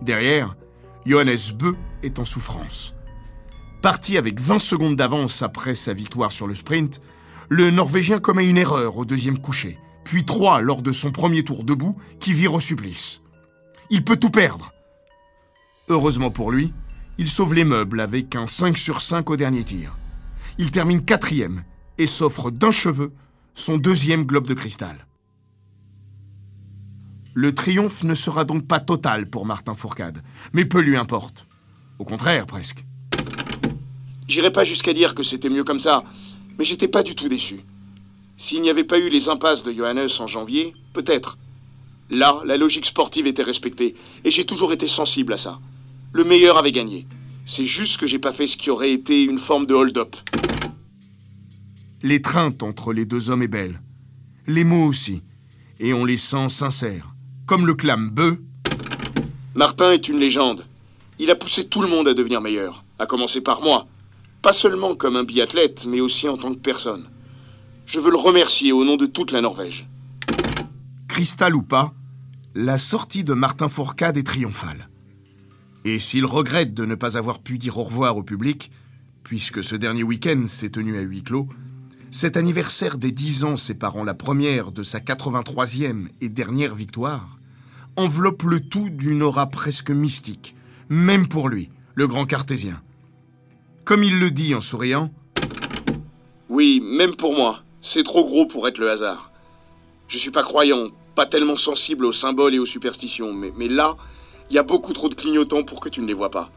Derrière, 0.03 0.57
Johannes 1.07 1.37
Beu 1.55 1.77
est 2.03 2.19
en 2.19 2.25
souffrance. 2.25 2.93
Parti 3.83 4.19
avec 4.19 4.41
20 4.41 4.59
secondes 4.59 4.97
d'avance 4.97 5.43
après 5.43 5.77
sa 5.77 5.93
victoire 5.93 6.33
sur 6.33 6.49
le 6.49 6.57
sprint, 6.57 7.01
le 7.49 7.71
Norvégien 7.71 8.19
commet 8.19 8.49
une 8.49 8.59
erreur 8.59 8.97
au 8.97 9.05
deuxième 9.05 9.39
coucher, 9.39 9.79
puis 10.03 10.25
trois 10.25 10.61
lors 10.61 10.83
de 10.83 10.91
son 10.91 11.13
premier 11.13 11.45
tour 11.45 11.63
debout 11.63 11.97
qui 12.19 12.33
vire 12.33 12.55
au 12.55 12.59
supplice. 12.61 13.23
Il 13.91 14.03
peut 14.03 14.17
tout 14.17 14.31
perdre. 14.31 14.73
Heureusement 15.89 16.31
pour 16.31 16.51
lui, 16.51 16.73
il 17.19 17.29
sauve 17.29 17.55
les 17.55 17.65
meubles 17.65 18.01
avec 18.01 18.35
un 18.35 18.49
5 18.49 18.77
sur 18.77 19.03
5 19.03 19.31
au 19.31 19.37
dernier 19.37 19.63
tir. 19.63 19.97
Il 20.59 20.73
termine 20.73 21.05
quatrième 21.05 21.63
et 21.99 22.09
s'offre 22.09 22.51
d'un 22.51 22.73
cheveu 22.73 23.13
son 23.55 23.77
deuxième 23.77 24.25
globe 24.25 24.49
de 24.49 24.55
cristal. 24.55 25.07
Le 27.35 27.55
triomphe 27.55 28.05
ne 28.05 28.15
sera 28.15 28.45
donc 28.45 28.67
pas 28.67 28.79
total 28.79 29.27
pour 29.27 29.47
Martin 29.47 29.75
Fourcade, 29.75 30.23
mais 30.53 30.67
peu 30.67 30.81
lui 30.81 30.97
importe. 30.97 31.47
Au 31.99 32.05
contraire, 32.05 32.47
presque. 32.47 32.85
J'irai 34.29 34.53
pas 34.53 34.65
jusqu'à 34.65 34.93
dire 34.93 35.15
que 35.15 35.23
c'était 35.23 35.49
mieux 35.49 35.65
comme 35.65 35.81
ça, 35.81 36.05
mais 36.59 36.65
j'étais 36.65 36.89
pas 36.89 37.03
du 37.03 37.15
tout 37.15 37.29
déçu. 37.29 37.61
S'il 38.37 38.61
n'y 38.61 38.69
avait 38.69 38.85
pas 38.85 38.99
eu 38.99 39.09
les 39.09 39.31
impasses 39.31 39.63
de 39.63 39.73
Johannes 39.73 40.09
en 40.19 40.27
janvier, 40.27 40.75
peut-être. 40.93 41.39
Là, 42.11 42.43
la 42.45 42.59
logique 42.59 42.85
sportive 42.85 43.27
était 43.27 43.43
respectée, 43.43 43.95
et 44.25 44.31
j'ai 44.31 44.45
toujours 44.45 44.75
été 44.75 44.87
sensible 44.87 45.33
à 45.33 45.39
ça. 45.39 45.59
Le 46.13 46.25
meilleur 46.25 46.59
avait 46.59 46.73
gagné. 46.73 47.07
C'est 47.47 47.65
juste 47.67 47.99
que 47.99 48.07
j'ai 48.07 48.19
pas 48.19 48.33
fait 48.35 48.47
ce 48.47 48.59
qui 48.59 48.69
aurait 48.69 48.93
été 48.93 49.25
une 49.25 49.39
forme 49.39 49.65
de 49.65 49.75
hold-up. 49.75 50.17
L'étreinte 52.03 52.63
entre 52.63 52.93
les 52.93 53.07
deux 53.07 53.31
hommes 53.31 53.43
est 53.43 53.49
belle. 53.49 53.81
Les 54.47 54.65
mots 54.65 54.87
aussi. 54.87 55.23
Et 55.81 55.95
on 55.95 56.05
les 56.05 56.19
sent 56.19 56.49
sincères 56.51 57.12
comme 57.47 57.67
le 57.67 57.75
clame 57.75 58.11
Beu. 58.11 58.43
Martin 59.55 59.93
est 59.93 60.09
une 60.09 60.19
légende. 60.19 60.65
Il 61.19 61.31
a 61.31 61.35
poussé 61.35 61.67
tout 61.67 61.83
le 61.83 61.89
monde 61.89 62.09
à 62.09 62.15
devenir 62.15 62.41
meilleur, 62.41 62.85
à 62.99 63.07
commencer 63.07 63.41
par 63.41 63.63
moi. 63.63 63.87
Pas 64.41 64.53
seulement 64.53 64.95
comme 64.95 65.17
un 65.17 65.25
biathlète, 65.25 65.85
mais 65.87 66.01
aussi 66.01 66.29
en 66.29 66.37
tant 66.37 66.53
que 66.53 66.59
personne. 66.59 67.05
Je 67.87 68.01
veux 68.01 68.11
le 68.11 68.17
remercier 68.17 68.73
au 68.73 68.85
nom 68.85 68.97
de 68.97 69.07
toute 69.07 69.33
la 69.33 69.41
Norvège. 69.41 69.87
Cristal 71.09 71.55
ou 71.55 71.63
pas, 71.63 71.93
la 72.55 72.79
sortie 72.79 73.25
de 73.25 73.35
Martin 73.35 73.69
Fourcade 73.69 74.17
est 74.17 74.27
triomphale. 74.27 74.89
Et 75.85 75.99
s'il 75.99 76.25
regrette 76.25 76.75
de 76.75 76.87
ne 76.87 76.95
pas 76.95 77.17
avoir 77.19 77.41
pu 77.41 77.59
dire 77.59 77.79
au 77.79 77.85
revoir 77.85 78.17
au 78.17 78.23
public, 78.23 78.71
puisque 79.25 79.63
ce 79.63 79.77
dernier 79.77 80.03
week-end 80.03 80.45
s'est 80.47 80.71
tenu 80.71 80.97
à 80.97 81.03
huis 81.03 81.23
clos, 81.23 81.49
cet 82.15 82.37
anniversaire 82.37 82.99
des 82.99 83.11
10 83.11 83.45
ans 83.45 83.57
séparant 83.57 84.05
la 84.05 84.13
première 84.13 84.71
de 84.71 84.83
sa 84.83 84.99
83e 84.99 86.09
et 86.21 86.29
dernière 86.29 86.75
victoire 86.75 87.39
enveloppe 87.97 88.43
le 88.43 88.61
tout 88.61 88.91
d'une 88.91 89.23
aura 89.23 89.47
presque 89.47 89.91
mystique, 89.91 90.55
même 90.91 91.27
pour 91.27 91.49
lui, 91.49 91.71
le 91.95 92.07
grand 92.07 92.27
cartésien. 92.27 92.83
Comme 93.85 94.05
il 94.05 94.21
le 94.21 94.31
dit 94.31 94.55
en 94.55 94.61
souriant 94.61 95.11
Oui, 96.51 96.83
même 96.85 97.17
pour 97.17 97.35
moi, 97.35 97.63
c'est 97.81 98.03
trop 98.03 98.27
gros 98.27 98.45
pour 98.45 98.69
être 98.69 98.79
le 98.79 98.91
hasard. 98.91 99.31
Je 100.07 100.19
suis 100.19 100.31
pas 100.31 100.43
croyant, 100.43 100.89
pas 101.15 101.25
tellement 101.25 101.57
sensible 101.57 102.05
aux 102.05 102.13
symboles 102.13 102.55
et 102.55 102.59
aux 102.59 102.67
superstitions, 102.67 103.33
mais, 103.33 103.53
mais 103.57 103.69
là, 103.69 103.97
il 104.51 104.57
y 104.57 104.59
a 104.59 104.63
beaucoup 104.63 104.93
trop 104.93 105.09
de 105.09 105.15
clignotants 105.15 105.65
pour 105.65 105.81
que 105.81 105.89
tu 105.89 106.03
ne 106.03 106.07
les 106.07 106.15
vois 106.15 106.31
pas. 106.31 106.51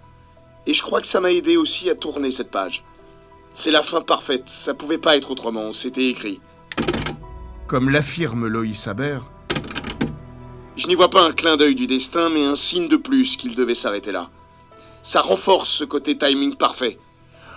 Et 0.67 0.73
je 0.73 0.81
crois 0.81 0.99
que 0.99 1.07
ça 1.07 1.21
m'a 1.21 1.31
aidé 1.31 1.55
aussi 1.55 1.89
à 1.89 1.95
tourner 1.95 2.31
cette 2.31 2.51
page. 2.51 2.83
C'est 3.57 3.71
la 3.71 3.81
fin 3.81 4.01
parfaite, 4.01 4.49
ça 4.49 4.73
pouvait 4.73 4.97
pas 4.97 5.15
être 5.15 5.31
autrement, 5.31 5.71
c'était 5.71 6.09
écrit. 6.09 6.41
Comme 7.67 7.89
l'affirme 7.89 8.47
Loïs 8.47 8.85
Haber, 8.85 9.19
Je 10.75 10.87
n'y 10.87 10.95
vois 10.95 11.09
pas 11.09 11.23
un 11.23 11.31
clin 11.31 11.55
d'œil 11.55 11.73
du 11.73 11.87
destin, 11.87 12.27
mais 12.27 12.43
un 12.43 12.57
signe 12.57 12.89
de 12.89 12.97
plus 12.97 13.37
qu'il 13.37 13.55
devait 13.55 13.73
s'arrêter 13.73 14.11
là. 14.11 14.29
Ça 15.03 15.21
renforce 15.21 15.69
ce 15.69 15.85
côté 15.85 16.17
timing 16.17 16.57
parfait. 16.57 16.99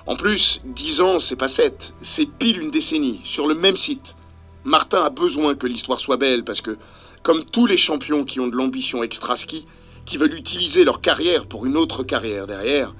En 0.06 0.14
plus, 0.14 0.61
dix 0.64 1.00
ans, 1.00 1.18
c'est 1.18 1.34
pas 1.34 1.48
sept, 1.48 1.92
c'est 2.00 2.26
pile 2.26 2.61
une 2.61 2.70
décennie, 2.70 3.20
sur 3.24 3.48
le 3.48 3.56
même 3.56 3.76
site. 3.76 4.14
Martin 4.62 5.02
a 5.02 5.11
besoin 5.11 5.56
que 5.56 5.66
l'histoire 5.66 5.98
soit 5.98 6.16
belle 6.16 6.44
parce 6.44 6.61
que, 6.61 6.78
comme 7.24 7.44
tous 7.44 7.66
les 7.66 7.76
champions 7.76 8.24
qui 8.24 8.38
ont 8.38 8.46
de 8.46 8.54
l'ambition 8.54 9.02
extra-ski, 9.02 9.66
qui 10.06 10.16
veulent 10.16 10.34
utiliser 10.34 10.84
leur 10.84 11.00
carrière 11.00 11.46
pour 11.46 11.66
une 11.66 11.76
autre 11.76 12.04
carrière 12.04 12.46
derrière, 12.46 12.94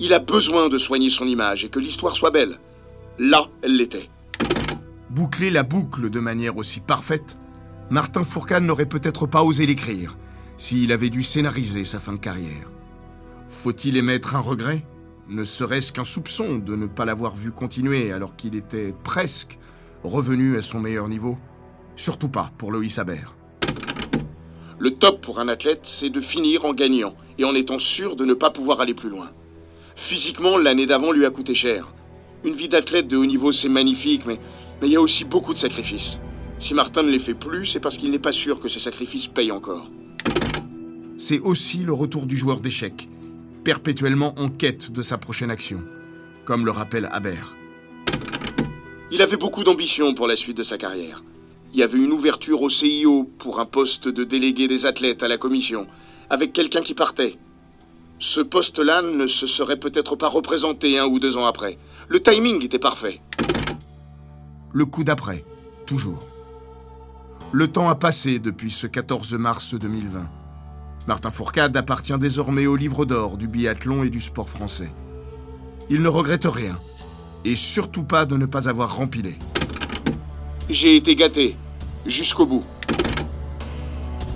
il 0.00 0.12
a 0.12 0.18
besoin 0.18 0.68
de 0.68 0.78
soigner 0.78 1.10
son 1.10 1.26
image 1.26 1.64
et 1.64 1.68
que 1.68 1.78
l'histoire 1.78 2.16
soit 2.16 2.30
belle. 2.30 2.58
Là, 3.18 3.48
elle 3.62 3.76
l'était. 3.76 4.08
boucler 5.10 5.50
la 5.50 5.62
boucle 5.62 6.10
de 6.10 6.20
manière 6.20 6.56
aussi 6.56 6.80
parfaite, 6.80 7.36
Martin 7.90 8.22
Fourcade 8.22 8.62
n'aurait 8.62 8.86
peut-être 8.86 9.26
pas 9.26 9.42
osé 9.42 9.66
l'écrire 9.66 10.16
s'il 10.56 10.92
avait 10.92 11.08
dû 11.08 11.22
scénariser 11.22 11.84
sa 11.84 11.98
fin 11.98 12.12
de 12.12 12.18
carrière. 12.18 12.70
Faut-il 13.48 13.96
émettre 13.96 14.36
un 14.36 14.40
regret? 14.40 14.84
Ne 15.28 15.44
serait-ce 15.44 15.92
qu'un 15.92 16.04
soupçon 16.04 16.58
de 16.58 16.76
ne 16.76 16.86
pas 16.86 17.04
l'avoir 17.04 17.34
vu 17.34 17.50
continuer 17.52 18.12
alors 18.12 18.36
qu'il 18.36 18.56
était 18.56 18.94
presque 19.04 19.58
revenu 20.04 20.56
à 20.56 20.62
son 20.62 20.80
meilleur 20.80 21.08
niveau? 21.08 21.38
Surtout 21.96 22.28
pas 22.28 22.52
pour 22.58 22.72
Loïs 22.72 22.98
Haber. 22.98 23.34
Le 24.78 24.90
top 24.92 25.20
pour 25.20 25.40
un 25.40 25.48
athlète, 25.48 25.80
c'est 25.82 26.10
de 26.10 26.20
finir 26.20 26.64
en 26.64 26.72
gagnant 26.72 27.14
et 27.38 27.44
en 27.44 27.54
étant 27.54 27.78
sûr 27.78 28.14
de 28.14 28.24
ne 28.24 28.34
pas 28.34 28.50
pouvoir 28.50 28.80
aller 28.80 28.94
plus 28.94 29.10
loin. 29.10 29.30
Physiquement, 29.98 30.56
l'année 30.56 30.86
d'avant 30.86 31.12
lui 31.12 31.26
a 31.26 31.30
coûté 31.30 31.54
cher. 31.54 31.88
Une 32.44 32.54
vie 32.54 32.68
d'athlète 32.68 33.08
de 33.08 33.16
haut 33.16 33.26
niveau, 33.26 33.52
c'est 33.52 33.68
magnifique, 33.68 34.24
mais 34.26 34.38
mais 34.80 34.88
il 34.88 34.92
y 34.92 34.96
a 34.96 35.00
aussi 35.00 35.24
beaucoup 35.24 35.52
de 35.52 35.58
sacrifices. 35.58 36.18
Si 36.60 36.74
Martin 36.74 37.02
ne 37.02 37.10
les 37.10 37.18
fait 37.18 37.34
plus, 37.34 37.66
c'est 37.66 37.80
parce 37.80 37.96
qu'il 37.96 38.10
n'est 38.10 38.18
pas 38.18 38.32
sûr 38.32 38.60
que 38.60 38.68
ces 38.68 38.80
sacrifices 38.80 39.28
payent 39.28 39.52
encore. 39.52 39.90
C'est 41.18 41.40
aussi 41.40 41.78
le 41.78 41.92
retour 41.92 42.26
du 42.26 42.36
joueur 42.36 42.60
d'échecs, 42.60 43.08
perpétuellement 43.64 44.34
en 44.38 44.48
quête 44.48 44.92
de 44.92 45.02
sa 45.02 45.18
prochaine 45.18 45.50
action, 45.50 45.80
comme 46.44 46.64
le 46.64 46.70
rappelle 46.70 47.08
Haber. 47.12 47.56
Il 49.10 49.22
avait 49.22 49.36
beaucoup 49.36 49.64
d'ambition 49.64 50.14
pour 50.14 50.28
la 50.28 50.36
suite 50.36 50.56
de 50.56 50.62
sa 50.62 50.78
carrière. 50.78 51.22
Il 51.72 51.80
y 51.80 51.82
avait 51.82 51.98
une 51.98 52.12
ouverture 52.12 52.62
au 52.62 52.70
CIO 52.70 53.28
pour 53.38 53.60
un 53.60 53.66
poste 53.66 54.08
de 54.08 54.24
délégué 54.24 54.68
des 54.68 54.86
athlètes 54.86 55.22
à 55.22 55.28
la 55.28 55.38
commission, 55.38 55.86
avec 56.30 56.52
quelqu'un 56.52 56.82
qui 56.82 56.94
partait. 56.94 57.36
Ce 58.18 58.40
poste-là 58.40 59.02
ne 59.02 59.26
se 59.26 59.46
serait 59.46 59.78
peut-être 59.78 60.16
pas 60.16 60.28
représenté 60.28 60.98
un 60.98 61.06
ou 61.06 61.20
deux 61.20 61.36
ans 61.36 61.46
après. 61.46 61.78
Le 62.08 62.20
timing 62.20 62.64
était 62.64 62.78
parfait. 62.78 63.20
Le 64.72 64.84
coup 64.84 65.04
d'après, 65.04 65.44
toujours. 65.86 66.18
Le 67.52 67.68
temps 67.68 67.88
a 67.88 67.94
passé 67.94 68.38
depuis 68.38 68.70
ce 68.70 68.86
14 68.86 69.34
mars 69.34 69.74
2020. 69.74 70.28
Martin 71.06 71.30
Fourcade 71.30 71.76
appartient 71.76 72.18
désormais 72.18 72.66
au 72.66 72.76
livre 72.76 73.06
d'or 73.06 73.36
du 73.36 73.48
biathlon 73.48 74.02
et 74.02 74.10
du 74.10 74.20
sport 74.20 74.48
français. 74.48 74.90
Il 75.88 76.02
ne 76.02 76.08
regrette 76.08 76.44
rien, 76.44 76.78
et 77.44 77.56
surtout 77.56 78.02
pas 78.02 78.26
de 78.26 78.36
ne 78.36 78.44
pas 78.44 78.68
avoir 78.68 78.96
rempilé. 78.96 79.38
J'ai 80.68 80.96
été 80.96 81.16
gâté, 81.16 81.56
jusqu'au 82.04 82.44
bout. 82.44 82.64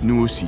Nous 0.01 0.19
aussi. 0.19 0.47